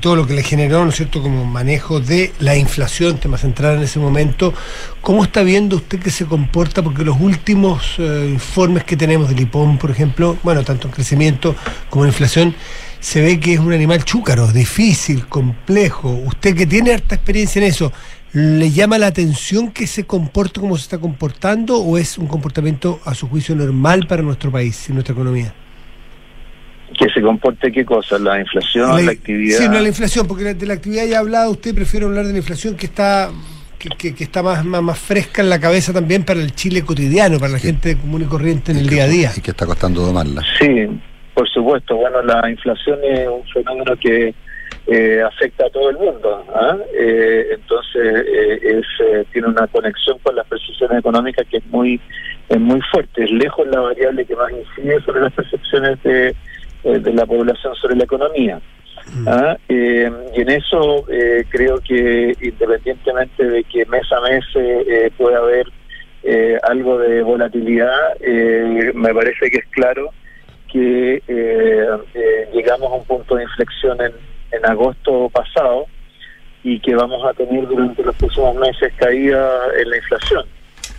[0.00, 3.76] todo lo que le generó, ¿no es cierto?, como manejo de la inflación, tema central
[3.76, 4.54] en ese momento,
[5.02, 6.82] ¿cómo está viendo usted que se comporta?
[6.82, 11.54] Porque los últimos eh, informes que tenemos del IPOM, por ejemplo, bueno, tanto en crecimiento
[11.90, 12.54] como en inflación,
[12.98, 16.08] se ve que es un animal chúcaro, difícil, complejo.
[16.08, 17.92] Usted que tiene harta experiencia en eso,
[18.32, 23.00] ¿le llama la atención que se comporte como se está comportando o es un comportamiento
[23.04, 25.52] a su juicio normal para nuestro país y nuestra economía?
[26.98, 29.58] Que se comporte qué cosa, la inflación, la, actividad.
[29.58, 32.26] Sí, no la inflación, porque la- de la actividad ya ha hablado usted, prefiero hablar
[32.26, 33.30] de la inflación que está
[33.78, 36.82] que, que- que está más, más, más fresca en la cabeza también para el Chile
[36.84, 37.66] cotidiano, para la Sí.
[37.66, 39.32] gente común y corriente en Y el que- día a día.
[39.36, 40.40] Y que está costando domarla.
[40.60, 40.86] Sí,
[41.34, 41.96] por supuesto.
[41.96, 44.32] Bueno, la inflación es un fenómeno que
[44.86, 46.44] eh, afecta a todo el mundo.
[46.54, 46.76] ¿ah?
[46.92, 48.26] Eh, entonces
[48.62, 48.86] es,
[49.30, 52.00] tiene una conexión con las percepciones económicas que es muy
[52.48, 56.34] es muy fuerte, es lejos la variable que más incide sobre las percepciones de,
[56.82, 58.60] de la población sobre la economía.
[59.14, 59.28] Mm.
[59.28, 59.56] ¿ah?
[59.68, 60.04] y
[60.40, 61.04] en eso
[61.50, 64.44] creo que independientemente de que mes a mes
[65.16, 65.66] pueda haber
[66.64, 70.10] algo de volatilidad, me parece que es claro
[70.70, 71.22] que
[72.52, 74.12] llegamos a un punto de inflexión en,
[74.52, 75.86] en agosto pasado
[76.64, 80.46] y que vamos a tener durante los próximos meses caída en la inflación.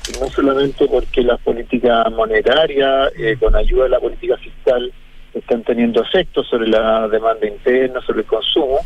[0.09, 4.91] Y no solamente porque la política monetaria, eh, con ayuda de la política fiscal,
[5.33, 8.79] están teniendo efectos sobre la demanda interna, sobre el consumo,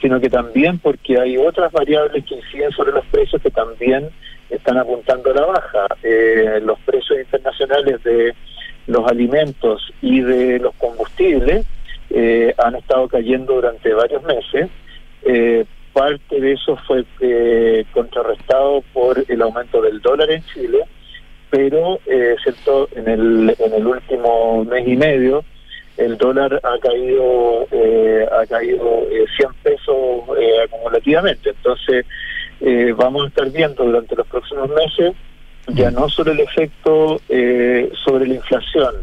[0.00, 4.08] sino que también porque hay otras variables que inciden sobre los precios que también
[4.50, 5.86] están apuntando a la baja.
[6.02, 8.34] Eh, los precios internacionales de
[8.86, 11.64] los alimentos y de los combustibles
[12.10, 14.68] eh, han estado cayendo durante varios meses.
[15.24, 20.84] Eh, parte de eso fue eh, contrarrestado por el aumento del dólar en Chile,
[21.50, 21.98] pero
[22.42, 25.44] cierto en el en el último mes y medio
[25.96, 27.66] el dólar ha caído
[28.30, 30.22] ha caído 100 pesos
[30.64, 31.50] acumulativamente.
[31.50, 32.04] Entonces
[32.96, 35.14] vamos a estar viendo durante los próximos meses
[35.68, 37.18] ya no solo el efecto
[38.04, 38.94] sobre la inflación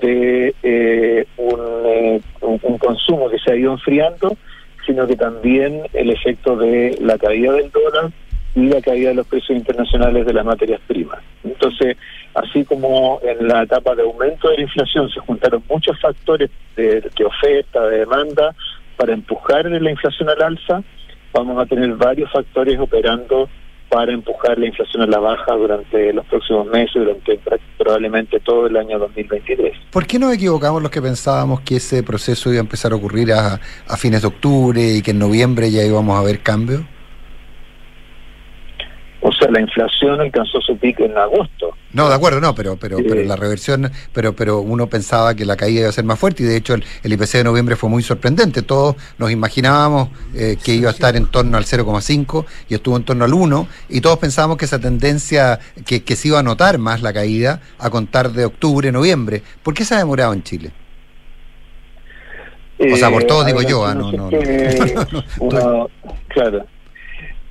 [0.00, 4.36] de eh, eh, un, consumo que se ha ido enfriando,
[4.86, 8.12] sino que también el efecto de la caída del dólar
[8.54, 11.18] y la caída de los precios internacionales de las materias primas.
[11.42, 11.96] Entonces,
[12.34, 17.00] así como en la etapa de aumento de la inflación se juntaron muchos factores de,
[17.00, 18.54] de oferta, de demanda,
[18.96, 20.82] para empujar la inflación al alza,
[21.32, 23.48] vamos a tener varios factores operando
[23.94, 27.38] para empujar la inflación a la baja durante los próximos meses, durante
[27.78, 29.72] probablemente todo el año 2023.
[29.92, 33.32] ¿Por qué nos equivocamos los que pensábamos que ese proceso iba a empezar a ocurrir
[33.32, 36.82] a, a fines de octubre y que en noviembre ya íbamos a ver cambios?
[39.20, 41.76] O sea, la inflación alcanzó su pico en agosto.
[41.94, 45.56] No, de acuerdo, no, pero pero, pero la reversión, pero pero uno pensaba que la
[45.56, 48.02] caída iba a ser más fuerte y de hecho el, IPC de noviembre fue muy
[48.02, 48.62] sorprendente.
[48.62, 53.04] Todos nos imaginábamos eh, que iba a estar en torno al 0,5 y estuvo en
[53.04, 56.78] torno al 1 y todos pensábamos que esa tendencia, que, que se iba a notar
[56.78, 59.42] más la caída a contar de octubre, noviembre.
[59.62, 60.72] ¿Por qué se ha demorado en Chile?
[62.78, 65.88] o sea, por eh, todos digo yo, ah, no, no, no,
[66.28, 66.66] Claro.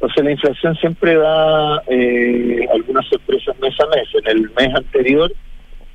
[0.04, 4.06] O sea, la inflación siempre da eh, algunas sorpresas mes a mes.
[4.14, 5.32] En el mes anterior...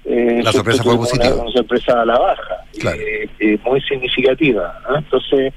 [0.07, 1.35] Eh, la sorpresa fue positiva.
[1.35, 2.64] Una, sorpresa a la baja,
[2.97, 4.81] eh, eh, muy significativa.
[4.97, 5.53] Entonces,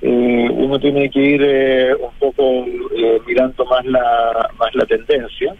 [0.00, 2.66] uno tiene que ir un poco
[3.26, 5.56] mirando más la, más la tendencia.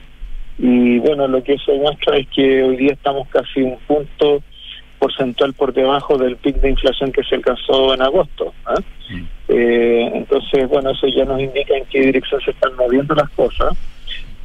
[0.58, 4.44] Y bueno, lo que eso muestra es que hoy día estamos casi un punto
[4.98, 8.52] porcentual por debajo del pic de inflación que se alcanzó en agosto.
[8.66, 8.74] ¿ah?
[9.10, 9.24] Mm.
[9.48, 13.76] Eh, entonces, bueno, eso ya nos indica en qué dirección se están moviendo las cosas.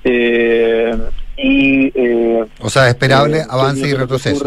[0.04, 0.96] Eh,
[1.38, 4.46] y, eh, o sea, esperable avance y retroceso.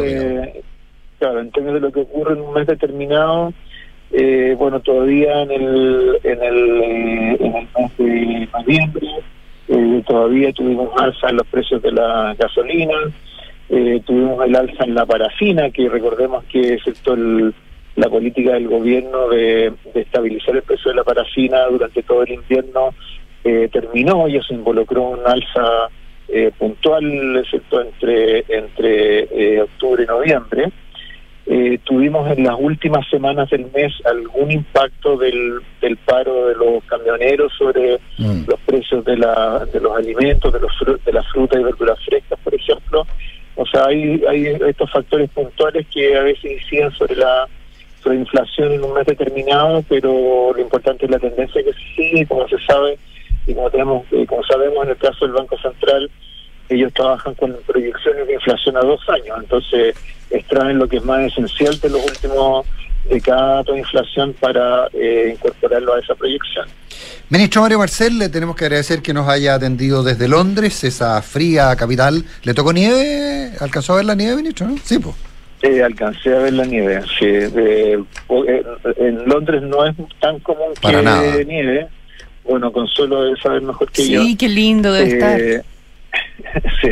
[1.18, 3.52] claro, en términos de lo que ocurre en un mes determinado,
[4.58, 9.08] bueno, todavía en el, en el, en el mes de noviembre,
[10.06, 12.94] todavía tuvimos alza en los precios de la gasolina,
[13.68, 17.52] eh, tuvimos el alza en la parafina, que recordemos que excepto el,
[17.96, 22.94] la política del gobierno de, estabilizar el precio de la parafina durante todo el invierno
[23.42, 25.88] eh, terminó y eso involucró un alza
[26.28, 30.72] eh, puntual, excepto entre, entre eh, octubre y noviembre.
[31.84, 37.52] tuvimos en las últimas semanas del mes algún impacto del, del paro de los camioneros
[37.56, 38.42] sobre mm.
[38.48, 40.72] los precios de, la, de los alimentos, de, los
[41.04, 43.06] de las frutas y verduras frescas, por ejemplo,
[43.56, 47.48] o sea, hay, hay estos factores puntuales que a veces inciden sobre la
[48.02, 52.26] sobre inflación en un mes determinado, pero lo importante es la tendencia que se sigue,
[52.26, 52.98] como se sabe,
[53.46, 56.08] y como tenemos, eh, como sabemos en el caso del Banco Central,
[56.68, 59.96] ellos trabajan con proyecciones de inflación a dos años, entonces
[60.30, 62.66] extraen lo que es más esencial de los últimos
[63.08, 66.66] de cada de inflación para eh, incorporarlo a esa proyección.
[67.28, 71.74] Ministro Mario Marcel, le tenemos que agradecer que nos haya atendido desde Londres, esa fría
[71.74, 72.24] capital.
[72.44, 73.50] ¿Le tocó nieve?
[73.58, 74.68] ¿Alcanzó a ver la nieve, ministro?
[74.84, 75.16] Sí, pues.
[75.62, 77.02] Eh, alcancé a ver la nieve.
[77.18, 77.98] Sí, eh,
[78.98, 81.88] en Londres no es tan común Para que nieve.
[82.44, 84.22] Bueno, Consuelo debe saber mejor que yo.
[84.22, 85.40] Sí, qué lindo debe estar.
[86.80, 86.90] sí.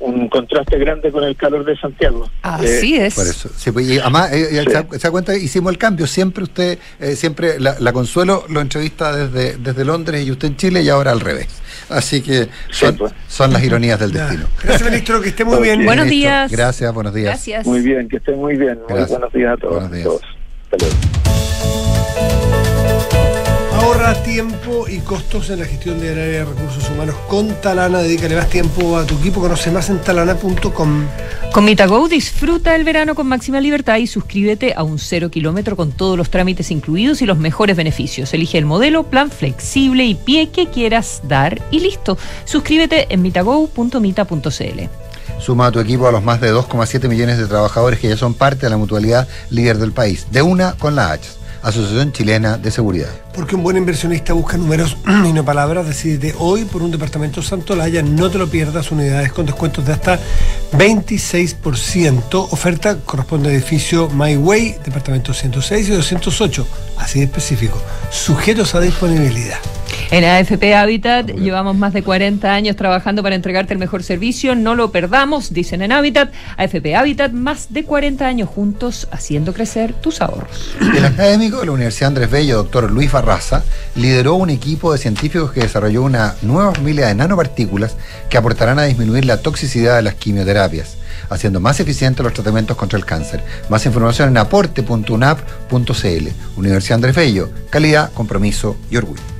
[0.00, 2.28] Un contraste grande con el calor de Santiago.
[2.42, 3.14] Así eh, es.
[3.14, 3.50] Por eso.
[3.72, 6.06] Pues, y además, eh, se, da cuenta, hicimos el cambio.
[6.06, 10.82] Siempre usted, eh, siempre la, Consuelo lo entrevista desde, desde Londres y usted en Chile
[10.82, 11.48] y ahora al revés.
[11.90, 13.12] Así que son, pues.
[13.28, 14.46] son las ironías del destino.
[14.62, 15.84] Gracias, ministro, que esté muy bien.
[15.84, 16.50] Buenos días.
[16.50, 17.26] Gracias, buenos días.
[17.26, 17.66] Gracias.
[17.66, 18.78] Muy bien, que esté muy bien.
[18.88, 19.90] Muy buenos días a todos.
[19.90, 21.39] Buenos días.
[24.00, 27.98] Ahorra tiempo y costos en la gestión del área de recursos humanos con Talana.
[27.98, 29.42] Dedícale más tiempo a tu equipo.
[29.42, 31.04] Conoce más en talana.com.
[31.52, 35.92] Con MitaGo disfruta el verano con máxima libertad y suscríbete a un cero kilómetro con
[35.92, 38.32] todos los trámites incluidos y los mejores beneficios.
[38.32, 42.16] Elige el modelo, plan flexible y pie que quieras dar y listo.
[42.46, 44.80] Suscríbete en mitago.mita.cl.
[45.38, 48.32] Suma a tu equipo a los más de 2,7 millones de trabajadores que ya son
[48.32, 50.26] parte de la mutualidad líder del país.
[50.30, 51.39] De una con la H.
[51.62, 53.10] Asociación Chilena de Seguridad.
[53.34, 54.96] Porque un buen inversionista busca números
[55.26, 55.86] y no palabras.
[55.86, 58.02] Decídete hoy por un departamento Santolaya.
[58.02, 58.90] No te lo pierdas.
[58.90, 60.18] Unidades con descuentos de hasta
[60.72, 62.48] 26%.
[62.50, 66.66] Oferta corresponde a edificio My Way, departamento 106 y 208.
[66.98, 67.80] Así de específico.
[68.10, 69.58] Sujetos a disponibilidad.
[70.12, 74.56] En AFP Habitat llevamos más de 40 años trabajando para entregarte el mejor servicio.
[74.56, 76.32] No lo perdamos, dicen en Habitat.
[76.56, 80.74] AFP Habitat, más de 40 años juntos haciendo crecer tus ahorros.
[80.96, 83.62] El académico de la Universidad Andrés Bello, doctor Luis Barraza,
[83.94, 87.94] lideró un equipo de científicos que desarrolló una nueva familia de nanopartículas
[88.28, 90.96] que aportarán a disminuir la toxicidad de las quimioterapias
[91.28, 93.44] haciendo más eficientes los tratamientos contra el cáncer.
[93.68, 96.28] Más información en aporte.unap.cl.
[96.56, 99.39] Universidad Andrés Bello, calidad, compromiso y orgullo.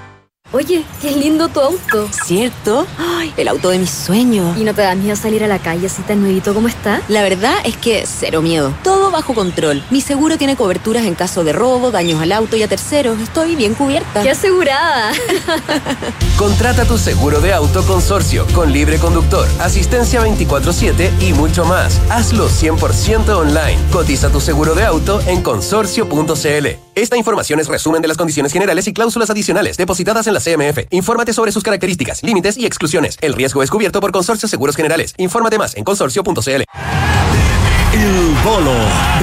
[0.53, 2.09] Oye, qué lindo tu auto.
[2.25, 2.85] ¿Cierto?
[2.97, 4.57] Ay, el auto de mis sueños.
[4.57, 7.01] ¿Y no te da miedo salir a la calle así tan nuevito como está?
[7.07, 8.73] La verdad es que cero miedo.
[8.83, 9.81] Todo bajo control.
[9.91, 13.17] Mi seguro tiene coberturas en caso de robo, daños al auto y a terceros.
[13.21, 14.23] Estoy bien cubierta.
[14.23, 15.13] ¡Qué asegurada!
[16.37, 21.97] Contrata tu seguro de auto consorcio con libre conductor, asistencia 24/7 y mucho más.
[22.09, 23.77] Hazlo 100% online.
[23.89, 26.67] Cotiza tu seguro de auto en consorcio.cl.
[26.93, 30.87] Esta información es resumen de las condiciones generales y cláusulas adicionales depositadas en la CMF.
[30.89, 33.17] Infórmate sobre sus características, límites y exclusiones.
[33.21, 35.13] El riesgo es cubierto por Consorcio Seguros Generales.
[35.17, 36.63] Infórmate más en consorcio.cl.
[37.93, 38.73] Il Bolo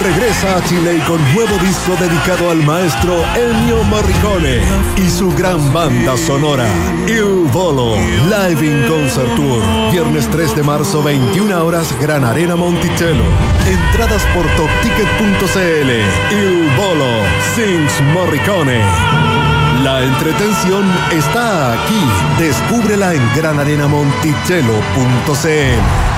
[0.03, 4.61] regresa a Chile con nuevo disco dedicado al maestro Ennio Morricone
[4.97, 6.67] y su gran banda sonora.
[7.07, 9.63] Il Bolo Live in Concert Tour.
[9.91, 13.25] Viernes 3 de marzo, 21 horas, Gran Arena Monticello.
[13.67, 15.91] Entradas por topticket.cl.
[16.31, 19.58] Il Bolo Sings Morricone.
[19.83, 22.03] La entretención está aquí.
[22.39, 26.18] Descúbrela en granarenamonticello.cl.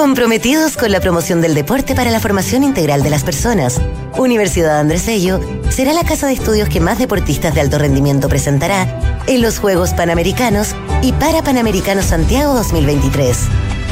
[0.00, 3.82] Comprometidos con la promoción del deporte para la formación integral de las personas,
[4.16, 9.22] Universidad Andrés Bello será la casa de estudios que más deportistas de alto rendimiento presentará
[9.26, 13.36] en los Juegos Panamericanos y para Panamericanos Santiago 2023.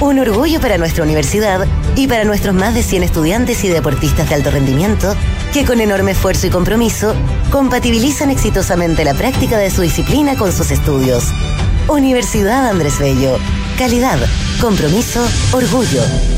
[0.00, 4.36] Un orgullo para nuestra universidad y para nuestros más de 100 estudiantes y deportistas de
[4.36, 5.14] alto rendimiento
[5.52, 7.14] que con enorme esfuerzo y compromiso
[7.50, 11.24] compatibilizan exitosamente la práctica de su disciplina con sus estudios.
[11.86, 13.38] Universidad Andrés Bello.
[13.78, 14.18] Calidad,
[14.60, 16.37] compromiso, orgullo.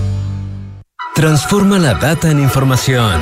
[1.13, 3.21] Transforma la data en información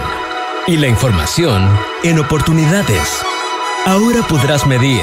[0.68, 1.68] y la información
[2.04, 3.18] en oportunidades.
[3.88, 5.02] Ahora podrás medir,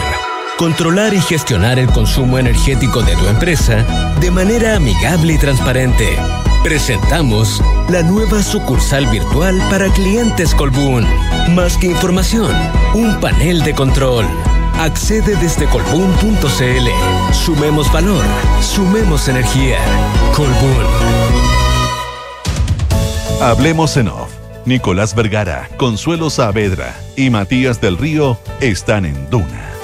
[0.57, 3.85] controlar y gestionar el consumo energético de tu empresa
[4.21, 6.17] de manera amigable y transparente.
[6.63, 11.05] Presentamos la nueva sucursal virtual para clientes Colbún.
[11.57, 12.55] Más que información,
[12.95, 14.27] un panel de control.
[14.79, 17.35] Accede desde colbún.cl.
[17.35, 18.25] Sumemos valor,
[18.61, 19.79] sumemos energía.
[20.37, 21.26] Colbún.
[23.41, 24.33] Hablemos en off.
[24.65, 29.76] Nicolás Vergara, Consuelo Saavedra y Matías del Río están en Duna.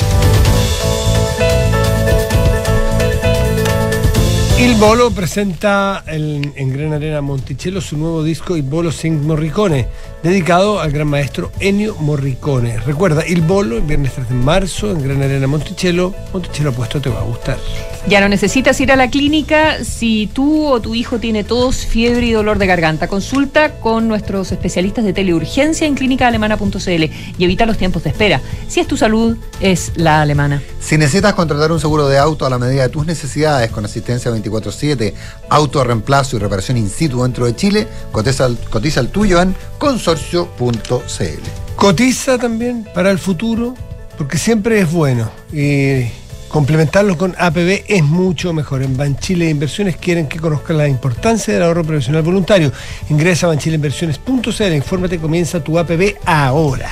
[4.59, 9.89] Il Bolo presenta el- en Gran Arena Monticello su nuevo disco Il Bolo Sing Morricone,
[10.23, 12.79] dedicado al gran maestro Ennio Morricone.
[12.79, 16.15] Recuerda, Il Bolo, el viernes 3 de marzo en Gran Arena Monticello.
[16.33, 17.59] Monticello puesto te va a gustar.
[18.07, 22.27] Ya no necesitas ir a la clínica si tú o tu hijo tiene tos, fiebre
[22.27, 23.09] y dolor de garganta.
[23.09, 27.03] Consulta con nuestros especialistas de teleurgencia en clínicaalemana.cl
[27.39, 28.41] y evita los tiempos de espera.
[28.69, 30.63] Si es tu salud, es la alemana.
[30.81, 34.31] Si necesitas contratar un seguro de auto a la medida de tus necesidades con asistencia
[34.53, 35.15] 24-7,
[35.49, 39.55] auto reemplazo y reparación in situ dentro de Chile, cotiza, el- cotiza el tuyo en
[39.79, 41.43] consorcio.cl.
[41.77, 43.75] Cotiza también para el futuro,
[44.19, 45.31] porque siempre es bueno.
[45.53, 46.05] Y
[46.49, 48.83] complementarlo con APB es mucho mejor.
[48.83, 52.71] En Banchile Inversiones quieren que conozcan la importancia del ahorro profesional voluntario.
[53.09, 56.91] Ingresa a banchileinversiones.cl, infórmate, comienza tu APB ahora.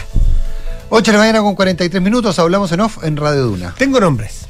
[0.89, 3.75] 8 de la mañana con 43 minutos, hablamos en off en Radio Duna.
[3.79, 4.41] Tengo nombres.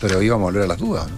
[0.00, 1.16] Pero íbamos a volver a las dudas, ¿no?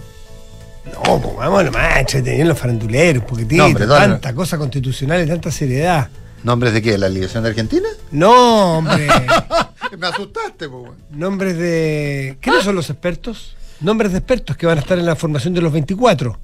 [0.93, 5.23] No, pues vamos a lo más entretenido en los faranduleros, porque tiene tanta cosa constitucional
[5.23, 6.09] y tanta seriedad.
[6.43, 6.97] ¿Nombres de qué?
[6.97, 7.87] ¿La Ligación de Argentina?
[8.11, 9.07] No, hombre.
[9.97, 10.91] Me asustaste, pues.
[11.11, 12.37] Nombres de.
[12.41, 13.55] ¿Quiénes son los expertos?
[13.79, 16.39] Nombres de expertos que van a estar en la formación de los 24.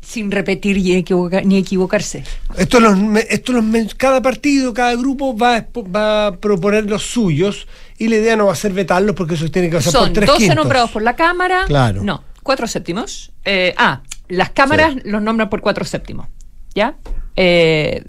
[0.00, 2.24] Sin repetir y equivoca- ni equivocarse.
[2.56, 2.96] Esto los,
[3.28, 7.66] esto los cada partido, cada grupo va va a proponer los suyos
[7.98, 10.12] y la idea no va a ser vetarlos porque eso tiene que pasar Son por
[10.14, 10.56] tres 12 quintos.
[10.56, 11.64] nombrados por la Cámara.
[11.66, 12.02] Claro.
[12.02, 13.30] No, cuatro séptimos.
[13.44, 16.28] Eh, ah, las cámaras los nombran por cuatro séptimos.
[16.74, 16.94] ¿Ya?
[17.36, 18.04] Eh,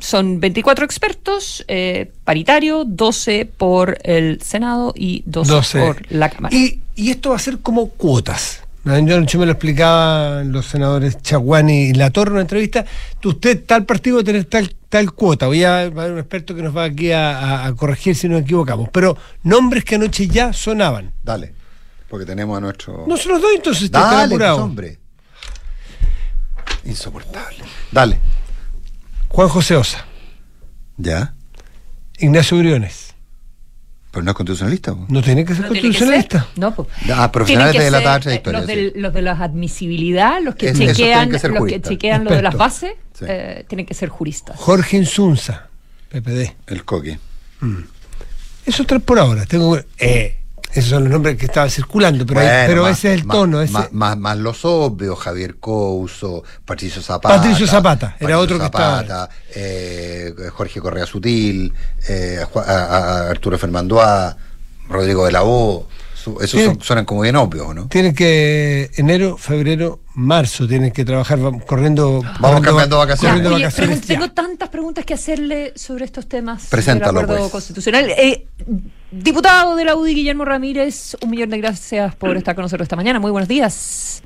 [0.00, 5.78] son 24 expertos, eh, paritario, 12 por el Senado y 12, 12.
[5.78, 6.52] por la Cámara.
[6.56, 8.62] Y, y esto va a ser como cuotas.
[8.84, 12.84] Yo anoche me lo explicaban los senadores Chaguani y Latorre en una entrevista.
[13.20, 15.46] Tú, Usted, tal partido, va a tener tal, tal cuota.
[15.46, 18.16] Voy a, va a haber un experto que nos va aquí a, a- a corregir
[18.16, 18.88] si nos equivocamos.
[18.92, 21.12] Pero nombres que anoche ya sonaban.
[21.24, 21.52] Dale,
[22.08, 23.04] porque tenemos a nuestro...
[23.06, 24.56] No se los doy, entonces Dale, apurado.
[24.56, 24.98] pues, hombre.
[26.84, 27.58] Insoportable.
[27.90, 28.18] Dale.
[29.28, 30.04] Juan José Osa,
[30.96, 31.34] ¿Ya?
[32.18, 33.14] Ignacio Briones.
[34.10, 34.94] Pero no es constitucionalista.
[34.94, 35.04] po.
[35.08, 36.38] No tiene que ser No tiene que constitucionalista.
[36.44, 36.88] ser, No, pues.
[37.12, 38.74] Ah, profesionales de la de eh, historia, los, sí.
[38.76, 42.40] del- los de las admisibilidad, los que Es- chequean, que los que chequean lo de
[42.40, 43.26] las bases, Sí.
[43.28, 44.56] eh, tienen que ser juristas.
[44.58, 45.68] Jorge Insunza,
[46.08, 46.56] PPD.
[46.66, 47.18] El coqui.
[48.64, 49.44] Esos tres por ahora.
[49.44, 50.38] Tengo, eh,
[50.80, 53.60] esos son los nombres que estaban circulando, pero, pero más- ese es el más- tono.
[53.62, 57.36] ese- Más, más- más los obvios, Javier Couso, Patricio Zapata.
[57.36, 58.96] Patricio Zapata, era Patricio otro que estaba.
[59.02, 61.72] Zapata, eh, Jorge Correa Sutil,
[62.08, 62.84] eh, Ju- a-
[63.26, 64.36] a- Arturo Fernandoa,
[64.88, 65.86] Rodrigo de la O.
[66.40, 67.86] Esos son- suenan como bien obvios, ¿no?
[67.86, 72.20] Tienen que, enero, febrero, marzo, tienen que trabajar corriendo.
[72.40, 73.30] Vamos cambiando vacaciones.
[73.42, 77.52] corriendo Oye, vacaciones tengo tantas preguntas que hacerle sobre estos temas Preséntalo, del acuerdo pues.
[77.52, 78.10] constitucional.
[78.10, 78.44] Eh,
[79.10, 82.96] diputado de la UDI, Guillermo Ramírez, un millón de gracias por estar con nosotros esta
[82.96, 83.18] mañana.
[83.18, 84.22] Muy buenos días.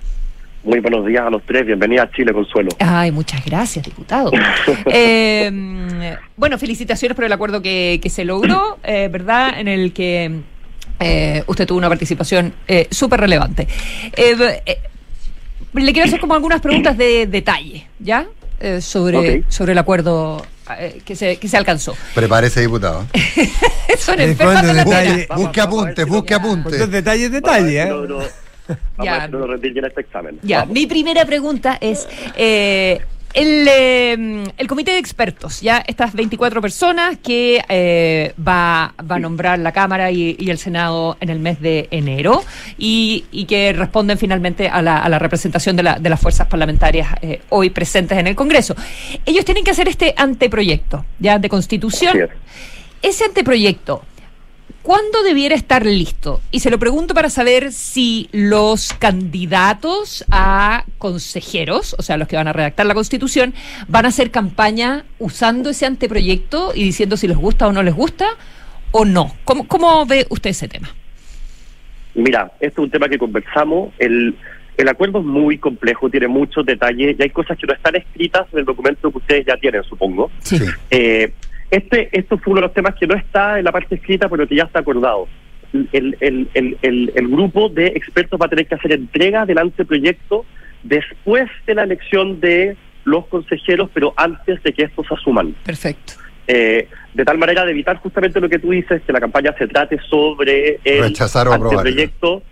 [0.63, 1.65] Muy buenos días a los tres.
[1.67, 2.71] Bienvenida a Chile, Consuelo.
[2.79, 4.31] Ay, muchas gracias, diputado.
[4.93, 9.59] Eh, bueno, felicitaciones por el acuerdo que, que se logró, eh, ¿verdad?
[9.59, 10.41] En el que
[10.99, 13.67] eh, usted tuvo una participación eh, súper relevante.
[15.73, 18.27] Le quiero hacer como algunas preguntas de detalle, ¿ya?
[18.81, 20.45] Sobre, sobre el acuerdo
[20.79, 21.97] eh, que, se, que se alcanzó.
[22.15, 23.07] Prepárese, diputado.
[23.99, 25.29] Son cuando de la detalle-.
[25.35, 26.69] Busque apunte, busque apunte.
[26.71, 27.87] Entonces, detalle, detalle, ¿eh?
[27.87, 28.19] No, no,
[28.97, 29.15] vamos Ya.
[29.25, 30.39] a ver si no este examen.
[30.43, 33.01] Ya, mi primera pregunta es, eh,
[33.35, 39.19] el, eh, el comité de expertos, ya estas 24 personas que eh, va, va a
[39.19, 42.43] nombrar la Cámara y, y el Senado en el mes de enero
[42.79, 46.47] y, y que responden finalmente a la, a la representación de, la- de las fuerzas
[46.49, 48.75] parlamentarias eh, hoy presentes en el Congreso.
[49.25, 52.13] Ellos tienen que hacer este anteproyecto, ya, de constitución.
[53.03, 54.03] Ese anteproyecto,
[54.83, 56.41] ¿Cuándo debiera estar listo?
[56.51, 62.37] Y se lo pregunto para saber si los candidatos a consejeros, o sea, los que
[62.37, 63.53] van a redactar la Constitución,
[63.89, 67.95] van a hacer campaña usando ese anteproyecto y diciendo si les gusta o no les
[67.95, 68.27] gusta
[68.91, 69.35] o no.
[69.45, 70.89] ¿Cómo, cómo ve usted ese tema?
[72.15, 73.93] Mira, esto es un tema que conversamos.
[73.99, 74.35] El,
[74.79, 78.47] el acuerdo es muy complejo, tiene muchos detalles y hay cosas que no están escritas
[78.53, 80.31] en el documento que ustedes ya tienen, supongo.
[80.91, 81.33] Eh,
[81.71, 84.47] este, esto fue uno de los temas que no está en la parte escrita, pero
[84.47, 85.29] que ya está acordado.
[85.73, 89.59] El, el, el, el, el grupo de expertos va a tener que hacer entrega del
[89.59, 90.45] anteproyecto
[90.83, 95.55] después de la elección de los consejeros, pero antes de que estos asuman.
[95.65, 96.15] Perfecto.
[96.47, 99.69] Eh, de tal manera de evitar justamente lo que tú dices, que la campaña se
[99.69, 102.43] trate sobre el Rechazar o anteproyecto.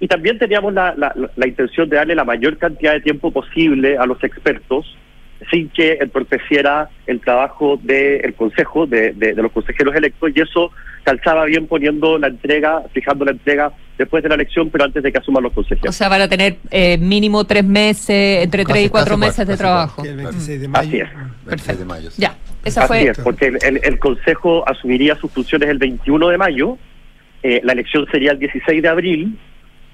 [0.00, 3.98] Y también teníamos la, la, la intención de darle la mayor cantidad de tiempo posible
[3.98, 4.96] a los expertos
[5.50, 10.70] sin que entorpeciera el trabajo del Consejo, de, de- de los consejeros electos, y eso
[11.04, 15.10] calzaba bien poniendo la entrega, fijando la entrega después de la elección, pero antes de
[15.12, 15.94] que asuman los O consejeros.
[15.94, 20.02] sea, van a tener eh, mínimo tres meses, entre tres y cuatro meses de trabajo.
[20.02, 21.08] Así es.
[21.46, 21.78] Perfecto.
[21.78, 22.10] de mayo.
[22.18, 23.02] Ya, esa Así fue...
[23.10, 26.76] es, porque el, el- el Consejo asumiría sus funciones el 21 de mayo,
[27.42, 29.38] eh, la elección sería el 16 de abril,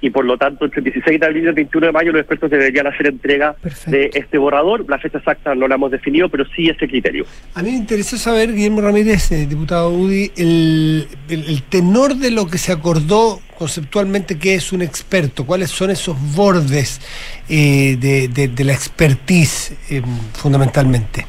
[0.06, 2.20] y por lo tanto entre el 16 de abril y el 21 de mayo los
[2.20, 4.84] expertos deberían hacer entrega de este borrador.
[4.86, 7.24] La fecha exacta no la hemos definido, pero sí ese criterio.
[7.54, 12.30] A mí me interesa saber, Guillermo Ramírez, eh, diputado UDI, el, el- el tenor de
[12.30, 17.00] lo que se acordó conceptualmente que es un experto, cuáles son esos bordes
[17.48, 20.02] eh, de, de- de la expertise eh,
[20.34, 21.24] fundamentalmente.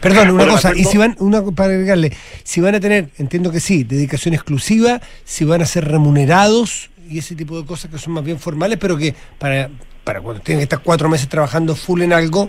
[0.00, 2.10] Perdón, una Bueno, cosa, y si van, una para agregarle,
[2.42, 7.18] si van a tener, entiendo que sí, dedicación exclusiva, si van a ser remunerados y
[7.18, 9.68] ese tipo de cosas que son más bien formales, pero que para,
[10.04, 12.48] para cuando tienen que estar cuatro meses trabajando full en algo,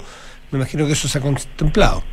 [0.51, 2.03] me imagino que eso se ha contemplado.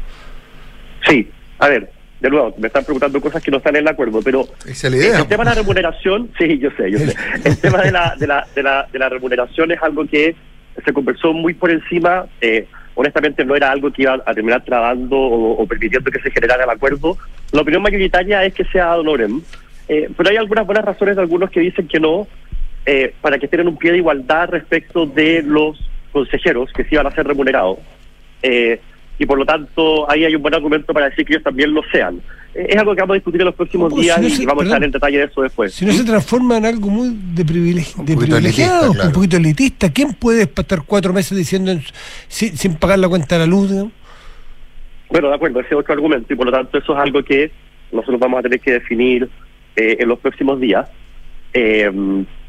[1.08, 1.28] Sí,
[1.58, 1.90] a ver,
[2.20, 4.92] de nuevo, me están preguntando cosas que no están en el acuerdo, pero Esa es
[4.92, 5.18] la idea.
[5.20, 7.14] el tema de la remuneración, sí, yo sé, yo sé.
[7.44, 10.34] El tema de la, de la, de la, de la remuneración es algo que
[10.84, 12.26] se conversó muy por encima.
[12.40, 16.30] eh, honestamente no era algo que iba a terminar trabando o, o permitiendo que se
[16.30, 17.16] generara el acuerdo.
[17.52, 19.40] La opinión mayoritaria es que sea ad honorem,
[19.92, 22.28] eh, pero hay algunas buenas razones de algunos que dicen que no,
[22.86, 25.78] eh, para que estén en un pie de igualdad respecto de los
[26.12, 27.78] consejeros que sí van a ser remunerados.
[28.42, 28.80] Eh,
[29.18, 31.82] y por lo tanto, ahí hay un buen argumento para decir que ellos también lo
[31.92, 32.20] sean.
[32.54, 34.46] Eh, es algo que vamos a discutir en los próximos pues, días si no y
[34.46, 35.74] vamos a entrar en detalle de eso después.
[35.74, 39.08] Si no se transforma en algo muy de, privilegi- de poquito privilegiado, elitista, claro.
[39.08, 41.82] un poquito elitista, ¿quién puede estar cuatro meses diciendo en-
[42.28, 43.70] sin, sin pagar la cuenta de la luz?
[45.10, 47.50] Bueno, de acuerdo, ese es otro argumento y por lo tanto eso es algo que
[47.92, 49.28] nosotros vamos a tener que definir
[49.80, 50.88] eh, en los próximos días.
[51.52, 51.90] Eh,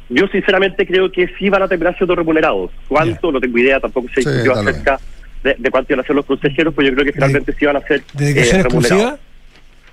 [0.09, 2.71] yo sinceramente creo que sí van a terminar siendo remunerados.
[2.87, 3.31] ¿Cuánto?
[3.31, 4.99] No tengo idea, tampoco se Sí, discutió lo acerca
[5.43, 7.77] de, de cuánto iban a ser los consejeros, pues yo creo que finalmente sí van
[7.77, 9.01] a ser ¿Dedicación eh, remunerados.
[9.03, 9.19] exclusiva?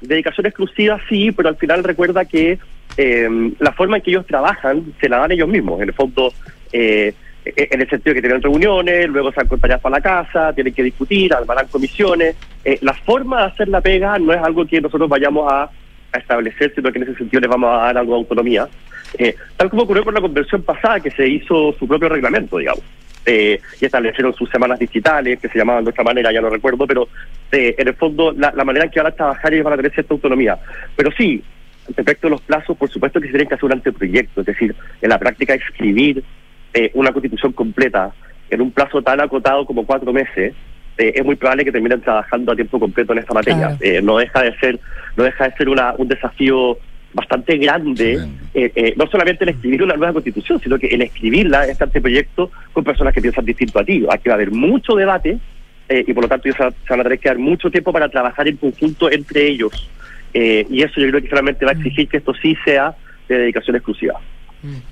[0.01, 2.59] Dedicación exclusiva sí, pero al final recuerda que
[2.97, 3.28] eh,
[3.59, 5.80] la forma en que ellos trabajan se la dan ellos mismos.
[5.80, 6.32] En el fondo,
[6.72, 7.14] eh,
[7.45, 10.82] eh, en el sentido que tienen reuniones, luego se acompañan para la casa, tienen que
[10.82, 12.36] discutir, armarán comisiones.
[12.64, 15.70] Eh, la forma de hacer la pega no es algo que nosotros vayamos a,
[16.13, 18.69] a establecer, sino que en ese sentido les vamos a dar algo de autonomía.
[19.19, 22.85] Eh, tal como ocurrió con la convención pasada, que se hizo su propio reglamento, digamos.
[23.31, 26.87] Eh, y establecieron sus semanas digitales, que se llamaban de otra manera, ya no recuerdo,
[26.87, 27.09] pero
[27.53, 29.93] eh, en el fondo la, manera en que van a trabajar ellos van a tener
[29.93, 30.59] cierta autonomía.
[30.97, 31.43] Pero sí,
[31.95, 34.75] respecto a los plazos, por supuesto que se tienen que hacer un anteproyecto, es decir,
[35.03, 36.25] en la práctica escribir
[36.73, 38.13] eh, una constitución completa
[38.49, 40.55] en un plazo tan acotado como cuatro meses,
[40.99, 43.68] eh, es muy probable que terminen trabajando a tiempo completo en esta materia.
[43.68, 43.78] Claro.
[43.80, 44.78] Eh, no deja de ser,
[45.16, 46.78] no deja de ser una, un desafío
[47.14, 48.20] bastante grande,
[48.53, 52.51] eh, eh, no solamente el escribir una nueva constitución, sino que el escribirla, este anteproyecto,
[52.72, 54.05] con personas que piensan distinto a ti.
[54.11, 55.38] Aquí va a haber mucho debate
[55.88, 58.09] eh, y por lo tanto ellos se van- a tener que dar mucho tiempo para
[58.11, 59.88] trabajar en conjunto entre ellos.
[60.34, 62.94] Y eso yo creo que solamente va a exigir que esto sí sea
[63.28, 64.20] de dedicación exclusiva.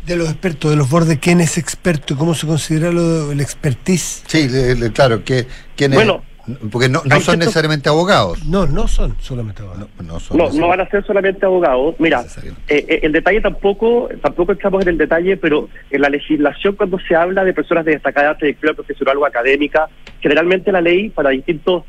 [0.07, 3.41] De los expertos, de los bordes, ¿quién es experto y cómo se considera lo, el
[3.41, 4.23] expertise?
[4.27, 5.47] Sí, le- le- claro, que
[5.77, 6.23] quién es- Bueno,
[6.71, 8.45] porque no, no son necesariamente abogados.
[8.47, 9.89] No, no son solamente abogados.
[10.05, 11.97] No, son No, no van a ser solamente abogados.
[11.99, 12.25] Mira,
[12.69, 17.01] eh, eh, el detalle tampoco, tampoco estamos en el detalle, pero en la legislación cuando
[17.01, 19.89] se habla de personas de destacada trayectoria profesional o académica,
[20.21, 21.83] generalmente la ley para distintos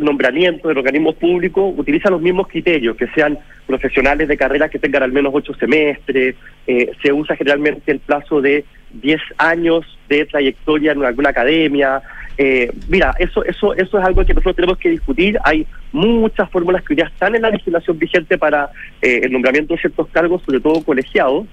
[0.00, 5.02] nombramientos en organismos públicos utilizan los mismos criterios, que sean profesionales de carrera que tengan
[5.02, 6.34] al menos ocho semestres,
[6.66, 12.02] eh, se usa generalmente el plazo de 10 años de trayectoria en alguna academia.
[12.36, 15.38] Eh, mira, eso, eso, eso es algo que nosotros tenemos que discutir.
[15.44, 18.70] Hay muchas fórmulas que ya están en la legislación vigente para
[19.02, 21.46] eh, el nombramiento de ciertos cargos, sobre todo colegiados.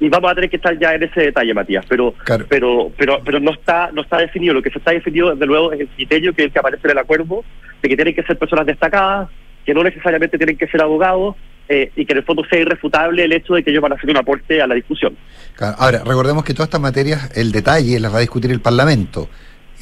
[0.00, 2.14] Y vamos a tener que estar ya en ese detalle, Matías, pero
[2.48, 4.54] pero pero pero no está no está definido.
[4.54, 6.98] Lo que se está definido, desde luego, es el criterio que, que aparece en el
[6.98, 7.44] acuerdo
[7.82, 9.28] de que tienen que ser personas destacadas,
[9.66, 11.36] que no necesariamente tienen que ser abogados
[11.68, 13.96] eh, y que en el fondo sea irrefutable el hecho de que ellos van a
[13.96, 15.16] hacer un aporte a la discusión.
[15.54, 19.28] Claro, Ahora, recordemos que todas estas materias, el detalle las va a discutir el Parlamento.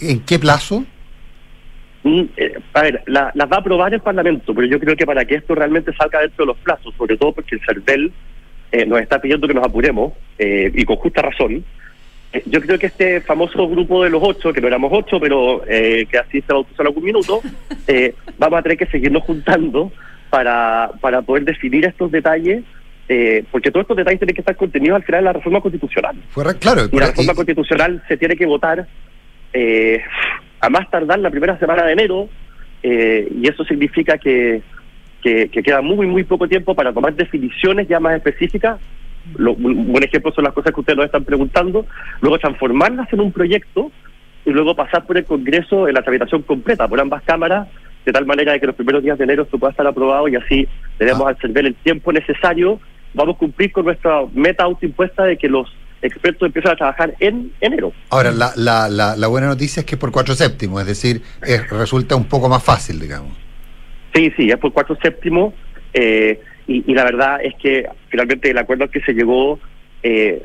[0.02, 0.84] ¿En qué plazo?
[2.02, 5.06] Mm, eh, a ver, la- las va a aprobar el Parlamento, pero yo creo que
[5.06, 8.12] para que esto realmente salga dentro de los plazos, sobre todo porque el CERVEL
[8.72, 11.64] eh, nos está pidiendo que nos apuremos, eh, y con justa razón,
[12.32, 15.62] eh, yo creo que este famoso grupo de los ocho, que no éramos ocho, pero
[15.66, 17.40] eh, que así se bautizó en algún minuto,
[17.86, 19.90] eh, vamos a tener que seguirnos juntando
[20.30, 22.64] para, para poder definir estos detalles,
[23.08, 26.16] eh, porque todos estos detalles tienen que estar contenidos al final de la reforma constitucional.
[26.60, 28.86] claro, y la reforma constitucional se tiene que votar
[29.54, 30.02] eh,
[30.60, 32.28] a más tardar la primera semana de enero,
[32.82, 34.60] eh, y eso significa que,
[35.22, 38.78] que, que queda muy, muy poco tiempo para tomar definiciones ya más específicas.
[39.36, 41.86] Lo- un buen ejemplo son las cosas que ustedes nos están preguntando,
[42.20, 43.90] luego transformarlas en un proyecto
[44.46, 47.68] y luego pasar por el Congreso en la tramitación completa por ambas cámaras,
[48.06, 50.36] de tal manera de que los primeros días de enero esto pueda estar aprobado y
[50.36, 50.66] así
[50.96, 52.80] tenemos al CERVEL el tiempo necesario.
[53.12, 55.68] Vamos a cumplir con nuestra meta autoimpuesta de que los
[56.00, 57.92] expertos empiezan a trabajar en enero.
[58.10, 61.68] Ahora, la, la, la, la buena noticia es que por cuatro séptimos, es decir, es-
[61.68, 63.36] resulta un poco más fácil, digamos.
[64.18, 65.54] Sí, sí, es por cuatro séptimos.
[65.94, 69.58] eh, y, y la verdad es que finalmente el acuerdo al que se llegó
[70.02, 70.42] eh,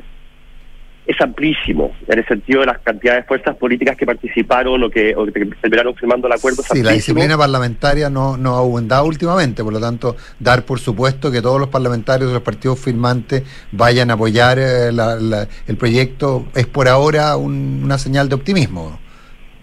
[1.06, 5.14] es amplísimo, en el sentido de las cantidades de fuerzas políticas que participaron o que,
[5.14, 6.62] o que terminaron firmando el acuerdo.
[6.62, 11.30] Sí, la disciplina parlamentaria no, no ha aumentado últimamente, por lo tanto, dar por supuesto
[11.30, 15.76] que todos los parlamentarios de los partidos firmantes vayan a apoyar eh, la- la- el
[15.76, 18.98] proyecto es por ahora un- una señal de optimismo.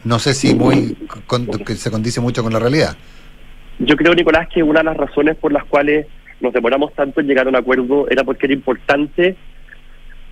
[0.03, 0.95] No sé si muy
[1.25, 2.95] con- que se condice mucho con la realidad.
[3.85, 6.05] Yo creo, Nicolás, que una de las razones por las cuales
[6.39, 9.35] nos demoramos tanto en llegar a un acuerdo era porque era importante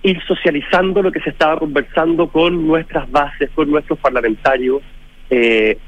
[0.02, 4.82] ir socializando lo que se estaba conversando con nuestras bases, con nuestros parlamentarios.
[5.30, 5.78] Eh,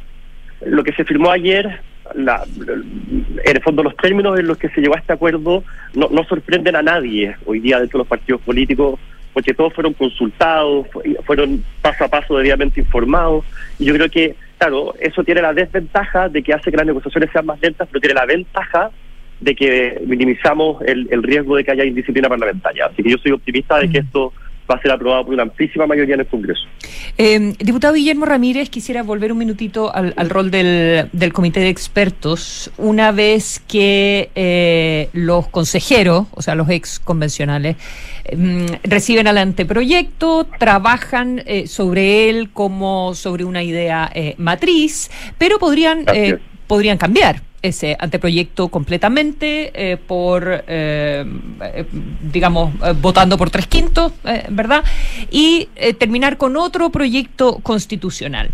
[0.67, 1.81] lo que se firmó ayer,
[2.15, 6.09] la- en el fondo los términos en los que se llegó a este acuerdo no,
[6.11, 9.01] no sorprenden a nadie hoy día dentro de los partidos políticos,
[9.33, 13.45] porque todos fueron consultados, fu- fueron paso a paso debidamente informados,
[13.79, 17.31] y yo creo que, claro, eso tiene la desventaja de que hace que las negociaciones
[17.33, 18.91] sean más lentas, pero tiene la ventaja
[19.41, 22.87] de que minimizamos el, el riesgo de que haya indisciplina parlamentaria.
[22.87, 24.33] Así que yo soy optimista de que esto
[24.71, 26.63] va a ser aprobado por una amplísima mayoría en el Congreso.
[27.19, 31.69] Eh, diputado Guillermo Ramírez, quisiera volver un minutito al, al rol del, del comité de
[31.69, 32.71] expertos.
[32.79, 37.77] Una vez que eh, los consejeros, o sea, los ex convencionales,
[38.37, 45.59] mm, reciben al anteproyecto, trabajan eh, sobre él como sobre una idea eh, matriz, pero
[45.59, 51.25] podrían, eh, podrían cambiar ese anteproyecto completamente eh, por, eh,
[51.63, 51.85] eh,
[52.21, 54.13] digamos, votando por tres quintos,
[54.51, 54.85] ¿verdad?
[55.31, 58.51] Y terminar con otro proyecto constitucional.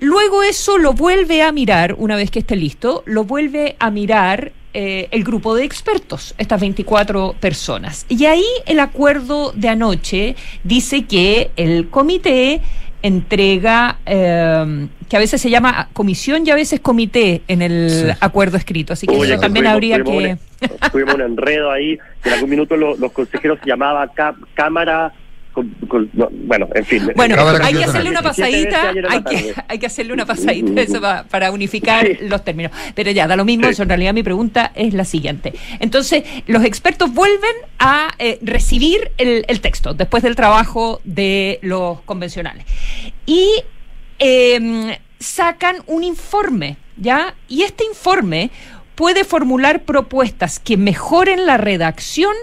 [0.00, 4.52] Luego eso lo vuelve a mirar, una vez que esté listo, lo vuelve a mirar
[4.72, 8.06] el grupo de expertos, estas 24 personas.
[8.08, 12.60] Y ahí el acuerdo de anoche dice que el comité
[13.02, 18.56] entrega, eh, que a veces se llama comisión y a veces comité en el acuerdo
[18.56, 18.92] escrito.
[18.92, 20.64] Así que Oye, eso también tuvimos- habría tuvimos que...
[20.84, 24.10] un- tuvimos un enredo ahí, que en algún minuto lo- los consejeros se llamaba
[24.54, 25.12] Cámara...
[25.58, 27.10] con- con- no, bueno, en fin.
[27.16, 29.64] Bueno, hay que hacerle una 17 veces pasadita, hay que, tarde.
[29.68, 32.72] hay que hacerle una pasadita eso pa- para unificar los términos.
[32.94, 35.52] Pero ya, da lo mismo, eso en realidad mi pregunta es la siguiente.
[35.80, 42.00] Entonces, los expertos vuelven a eh, recibir el, el texto después del trabajo de los
[42.02, 42.64] convencionales.
[43.26, 43.48] Y
[44.18, 47.34] eh, sacan un informe, ¿ya?
[47.48, 48.50] Y este informe
[48.94, 52.34] puede formular propuestas que mejoren la redacción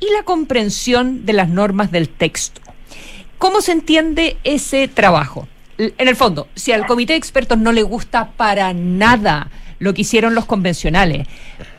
[0.00, 2.60] y la comprensión de las normas del texto.
[3.38, 5.46] ¿Cómo se entiende ese trabajo?
[5.78, 10.02] En el fondo, si al comité de expertos no le gusta para nada lo que
[10.02, 11.26] hicieron los convencionales,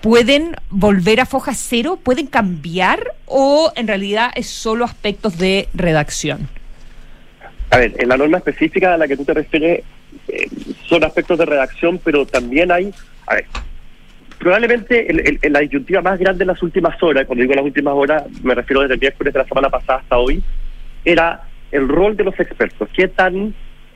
[0.02, 2.00] ¿pueden volver a foja cero?
[2.02, 3.14] ¿Pueden cambiar?
[3.26, 6.50] ¿O en realidad es solo aspectos de redacción?
[7.70, 9.84] A ver, en la norma específica a la que tú te refieres
[10.28, 10.48] eh,
[10.88, 12.92] son aspectos de redacción, pero también hay,
[13.28, 13.46] a ver,
[14.42, 17.94] probablemente el- el- la disyuntiva más grande en las últimas horas, cuando digo las últimas
[17.94, 20.42] horas me refiero desde el miércoles de la semana pasada hasta hoy,
[21.06, 23.54] era el rol de los expertos, qué tan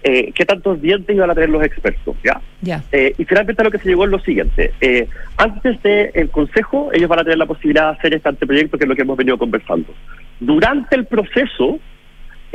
[0.07, 2.39] eh, qué tantos dientes iban a tener los expertos, ¿ya?
[2.61, 2.83] Ya.
[2.91, 4.71] Eh, y finalmente lo que se llegó es lo siguiente.
[4.79, 8.83] Eh, antes del Consejo, ellos van a tener la posibilidad de hacer este anteproyecto, que
[8.83, 9.91] es lo que hemos venido conversando.
[10.39, 11.79] Durante el proceso,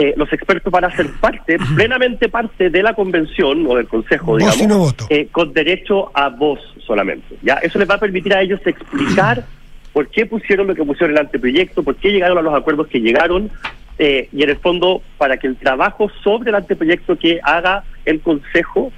[0.00, 4.32] eh, los expertos van a ser parte, plenamente parte de la convención o del Consejo,
[4.32, 5.06] Voz digamos, y no voto.
[5.10, 7.36] eh, con derecho a voz solamente.
[7.42, 7.54] ¿ya?
[7.56, 9.44] Eso les va a permitir a ellos explicar
[9.92, 12.88] por qué pusieron lo que pusieron en el anteproyecto, por qué llegaron a los acuerdos
[12.88, 13.50] que llegaron,
[13.98, 18.20] eh, y en el fondo para que el trabajo sobre el anteproyecto que haga el
[18.20, 18.90] Consejo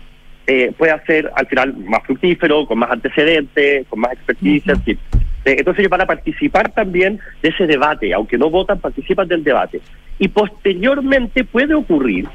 [0.46, 4.98] eh, pueda ser al final más fructífero, con más antecedentes, con más experticia, en fin.
[5.44, 9.42] Eh, entonces ellos van a participar también de ese debate, aunque no votan, participan del
[9.42, 9.80] debate.
[10.22, 12.28] Y posteriormente puede ocurrir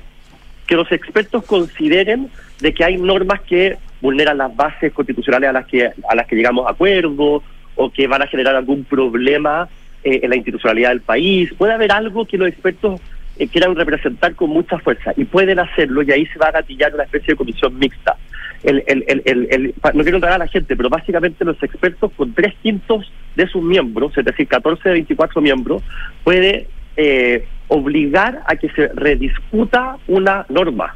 [0.68, 2.28] que los expertos consideren
[2.60, 6.36] de que hay normas que vulneran las bases constitucionales a las que a las que
[6.36, 7.42] llegamos a acuerdo
[7.78, 9.70] o que van a generar algún problema
[10.04, 11.54] eh, en la institucionalidad del país.
[11.58, 13.00] Puede haber algo que los expertos
[13.38, 16.94] eh, quieran representar con mucha fuerza y pueden hacerlo y ahí se va a gatillar
[16.94, 18.18] una especie de comisión mixta.
[18.64, 22.54] El, el, el, no quiero entrar a la gente, pero básicamente los expertos con tres
[22.62, 25.84] quintos de sus miembros, es decir, 14 de 24 miembros,
[26.26, 26.68] puede
[26.98, 30.96] eh, obligar a que se rediscuta una norma.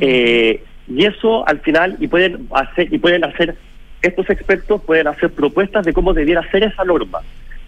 [0.00, 3.56] Eh, y eso al final, y pueden hacer, y pueden hacer,
[4.00, 7.20] estos expertos pueden hacer propuestas de cómo debiera ser esa norma.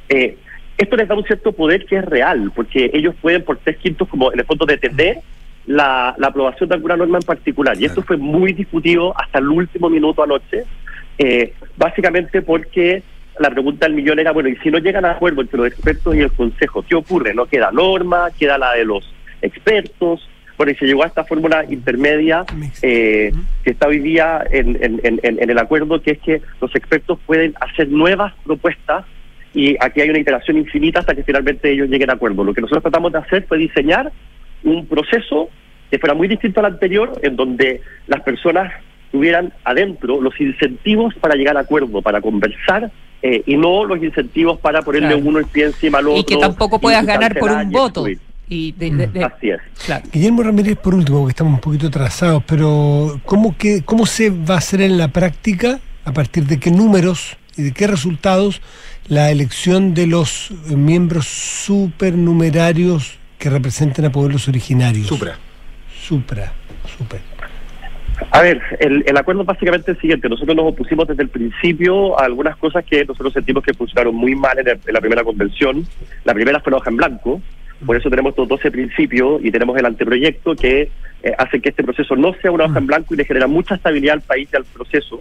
[0.09, 0.37] Eh,
[0.77, 4.09] esto les da un cierto poder que es real, porque ellos pueden por tres quintos,
[4.09, 5.19] como en el fondo, detener
[5.67, 7.77] la, la aprobación de alguna norma en particular.
[7.81, 10.65] Y esto fue muy discutido hasta el último minuto anoche,
[11.19, 13.03] eh, básicamente porque
[13.39, 16.15] la pregunta del millón era, bueno, y si no llegan a acuerdo entre los expertos
[16.15, 17.35] y el Consejo, ¿qué ocurre?
[17.35, 18.29] ¿No queda norma?
[18.39, 19.13] ¿Queda la de los
[19.43, 20.29] expertos?
[20.57, 22.45] Bueno, y se llegó a esta fórmula intermedia
[22.83, 23.33] eh,
[23.65, 26.75] que está hoy día en, en- en- en- en el acuerdo, que es que los
[26.77, 29.05] expertos pueden hacer nuevas propuestas
[29.53, 32.45] y aquí hay una iteración infinita hasta que finalmente ellos lleguen a acuerdo.
[32.45, 34.13] Lo que nosotros tratamos de hacer fue diseñar
[34.63, 35.49] un proceso
[35.91, 38.73] que fuera muy distinto al anterior, en donde las personas
[39.13, 42.91] tuvieran adentro los incentivos para llegar a acuerdo, para conversar,
[43.27, 45.23] eh, y no los incentivos para ponerle Claro.
[45.25, 46.21] uno el pie encima al otro.
[46.21, 48.05] Y que tampoco puedas ganar por un voto.
[48.51, 49.61] Y de- de- de- Así es.
[49.87, 50.05] claro.
[50.13, 54.57] Guillermo Ramírez, por último, porque estamos un poquito atrasados, pero ¿cómo, que, ¿cómo se va
[54.57, 58.61] a hacer en la práctica, a partir de qué números y de qué resultados,
[59.09, 65.07] la elección de los eh, miembros supernumerarios que representen a pueblos originarios?
[65.07, 65.39] Supra.
[66.07, 66.53] Supra,
[66.99, 67.21] super.
[68.31, 70.29] A ver, el, el acuerdo es básicamente el siguiente.
[70.29, 74.35] Nosotros nos opusimos desde el principio a algunas cosas que nosotros sentimos que funcionaron muy
[74.35, 75.85] mal en, el- en la primera convención.
[76.25, 77.41] La primera fue la hoja en blanco.
[77.85, 80.83] Por eso tenemos estos 12 principios y tenemos el anteproyecto que
[81.23, 83.75] eh, hace que este proceso no sea una hoja en blanco y le genera mucha
[83.75, 85.21] estabilidad al país y al proceso.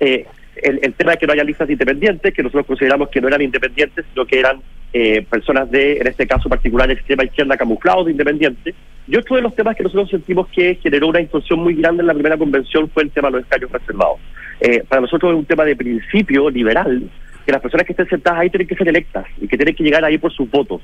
[0.00, 0.26] Eh,
[0.56, 4.04] el, tema de que no haya listas independientes, que nosotros consideramos que no eran independientes,
[4.12, 4.60] sino que eran
[4.92, 8.74] eh, personas de, en este caso particular, extrema izquierda camuflados de independientes.
[9.08, 12.06] Y otro de los temas que nosotros sentimos que generó una distorsión muy grande en
[12.06, 14.20] la primera convención fue el tema de los escaños reservados.
[14.60, 17.02] Eh, para nosotros es un tema de principio liberal,
[17.44, 19.82] que las personas que estén sentadas ahí tienen que ser electas y que tienen que
[19.82, 20.80] llegar ahí por sus votos.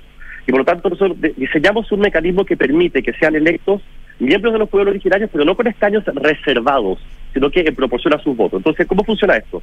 [0.47, 3.83] Y por lo tanto nosotros diseñamos un mecanismo que permite que sean electos
[4.19, 6.99] miembros de los pueblos originarios, pero no con escaños reservados,
[7.39, 8.59] sino que en proporción a sus votos.
[8.59, 9.63] Entonces, ¿cómo funciona esto?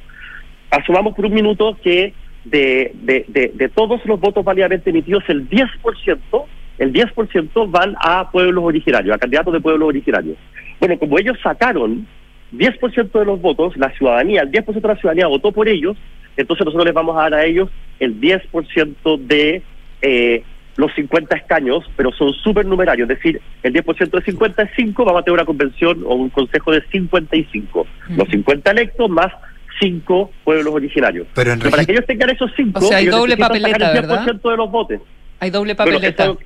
[0.70, 2.14] Asumamos por un minuto que
[2.44, 6.44] de, de, de, todos los votos válidamente emitidos, el 10%,
[6.78, 10.38] el 10% van a pueblos originarios, a candidatos de pueblos originarios.
[10.80, 12.06] Bueno, como ellos sacaron
[12.52, 15.98] 10% de los votos, la ciudadanía, el 10% de la ciudadanía votó por ellos,
[16.38, 17.68] entonces nosotros les vamos a dar a ellos
[18.00, 19.62] el 10% de
[20.00, 20.42] eh,
[20.76, 25.34] los 50 escaños, pero son supernumerarios, es decir, el 10% de 55 vamos a tener
[25.34, 27.86] una convención o un consejo de 55.
[28.16, 29.32] Los 50 electos más
[29.80, 31.26] 5 pueblos originarios.
[31.34, 34.08] Pero en para que ellos tengan esos 5, O sea, hay doble papeleta, el 10%
[34.08, 34.24] ¿verdad?
[34.50, 35.00] de los votos.
[35.40, 36.22] Hay doble Bueno, eso, papeleta.
[36.22, 36.40] es algo-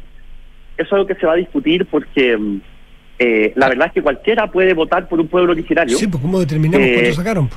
[0.77, 2.61] eso es algo que se va a discutir porque mm,
[3.19, 5.97] eh, la verdad es que cualquiera puede votar por un pueblo originario.
[5.97, 7.51] Sí, pues ¿cómo determinamos Eh, cuánto sacaron?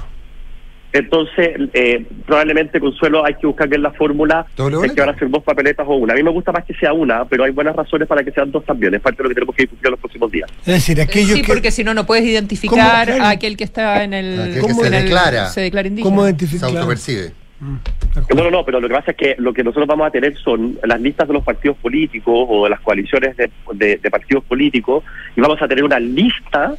[0.94, 5.28] Entonces, eh, probablemente, Consuelo, hay que buscar bien la fórmula de que van a ser
[5.30, 6.14] dos papeletas o una.
[6.14, 8.52] A mí me gusta más que sea una, pero hay buenas razones para que sean
[8.52, 8.94] dos también.
[8.94, 10.50] Es parte de lo que tenemos que discutir en los próximos días.
[10.60, 11.48] Es decir, aquellos sí, que...
[11.52, 14.40] porque si no, no puedes identificar a aquel que está en el.
[14.40, 15.46] Aquel que ¿cómo se en el- declara.
[15.48, 16.10] se declara indígena.
[16.10, 16.70] ¿Cómo Se identificar?
[16.70, 17.32] autopercibe.
[17.60, 20.36] No, no, no, pero lo que pasa es que lo que nosotros vamos a tener
[20.38, 24.44] son las listas de los partidos políticos o de las coaliciones de, de- de partidos
[24.44, 25.04] políticos
[25.36, 26.76] y vamos a tener una lista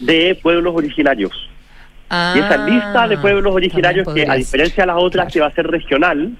[0.00, 1.48] de pueblos originarios.
[2.10, 5.46] Y esa Ah, lista de pueblos originarios, que a diferencia de las otras que va
[5.46, 6.32] a ser regional,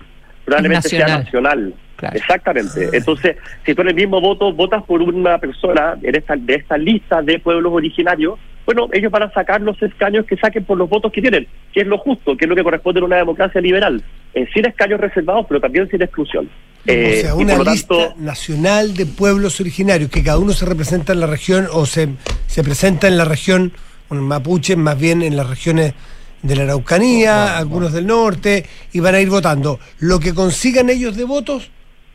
[0.44, 1.74] probablemente sea Nacional.
[2.12, 2.90] Exactamente.
[2.92, 6.76] Entonces, si tú en el mismo voto votas por una persona en esta, de esta
[6.76, 10.88] lista de pueblos originarios, bueno, ellos van a sacar los escaños que saquen por los
[10.88, 13.60] votos que tienen, que es lo justo, que es lo que corresponde a una democracia
[13.60, 14.02] liberal,
[14.32, 16.48] eh, sin escaños reservados, pero también sin exclusión.
[16.86, 20.64] Eh, o sea, y una lista tanto, nacional de pueblos originarios, que cada uno se
[20.64, 22.08] representa en la región o se,
[22.46, 23.72] se presenta en la región,
[24.08, 25.94] bueno, mapuche, más bien en las regiones
[26.42, 29.80] de la Araucanía, algunos del norte, y van a ir votando.
[30.00, 31.70] Lo que consigan ellos de votos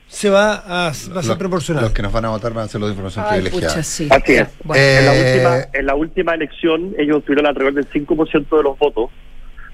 [0.07, 1.83] se va a, va a ser Los- proporcional.
[1.83, 3.73] Los que nos van a votar van a ser los de información Ay, privilegiada.
[3.73, 4.07] pucha, sí.
[4.09, 4.47] Así es.
[4.75, 8.77] en, la Eh, última, en la última elección ellos tuvieron alrededor del 5% de los
[8.77, 9.09] votos,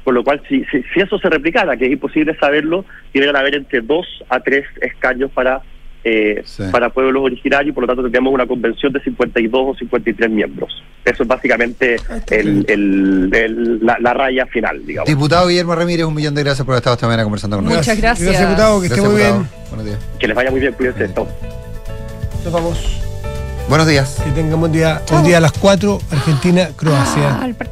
[0.03, 3.55] por lo cual si, si, si eso se replicara, que es imposible saberlo, deberían haber
[3.55, 5.61] entre 2 a 3 escaños para
[6.07, 10.71] eh, para pueblos originarios, por lo tanto tendríamos una convención de 52 o 53 miembros.
[11.03, 11.95] Eso es básicamente
[12.29, 15.07] el, el- el- la, la raya final, digamos.
[15.09, 17.87] Diputado Guillermo Ramírez, un millón de gracias por haber estado esta mañana conversando con nosotros.
[17.87, 18.27] Muchas gracias.
[18.29, 19.47] Gracias, diputado, que esté muy bien.
[19.69, 19.99] Buenos días.
[20.19, 21.07] Que les vaya muy bien, cuídense.
[22.43, 23.01] Nos vamos.
[23.67, 24.21] Buenos días.
[24.23, 25.01] Que tengan buen día.
[25.11, 27.39] Hoy día a las 4, Argentina-Croacia.
[27.41, 27.55] Ah, el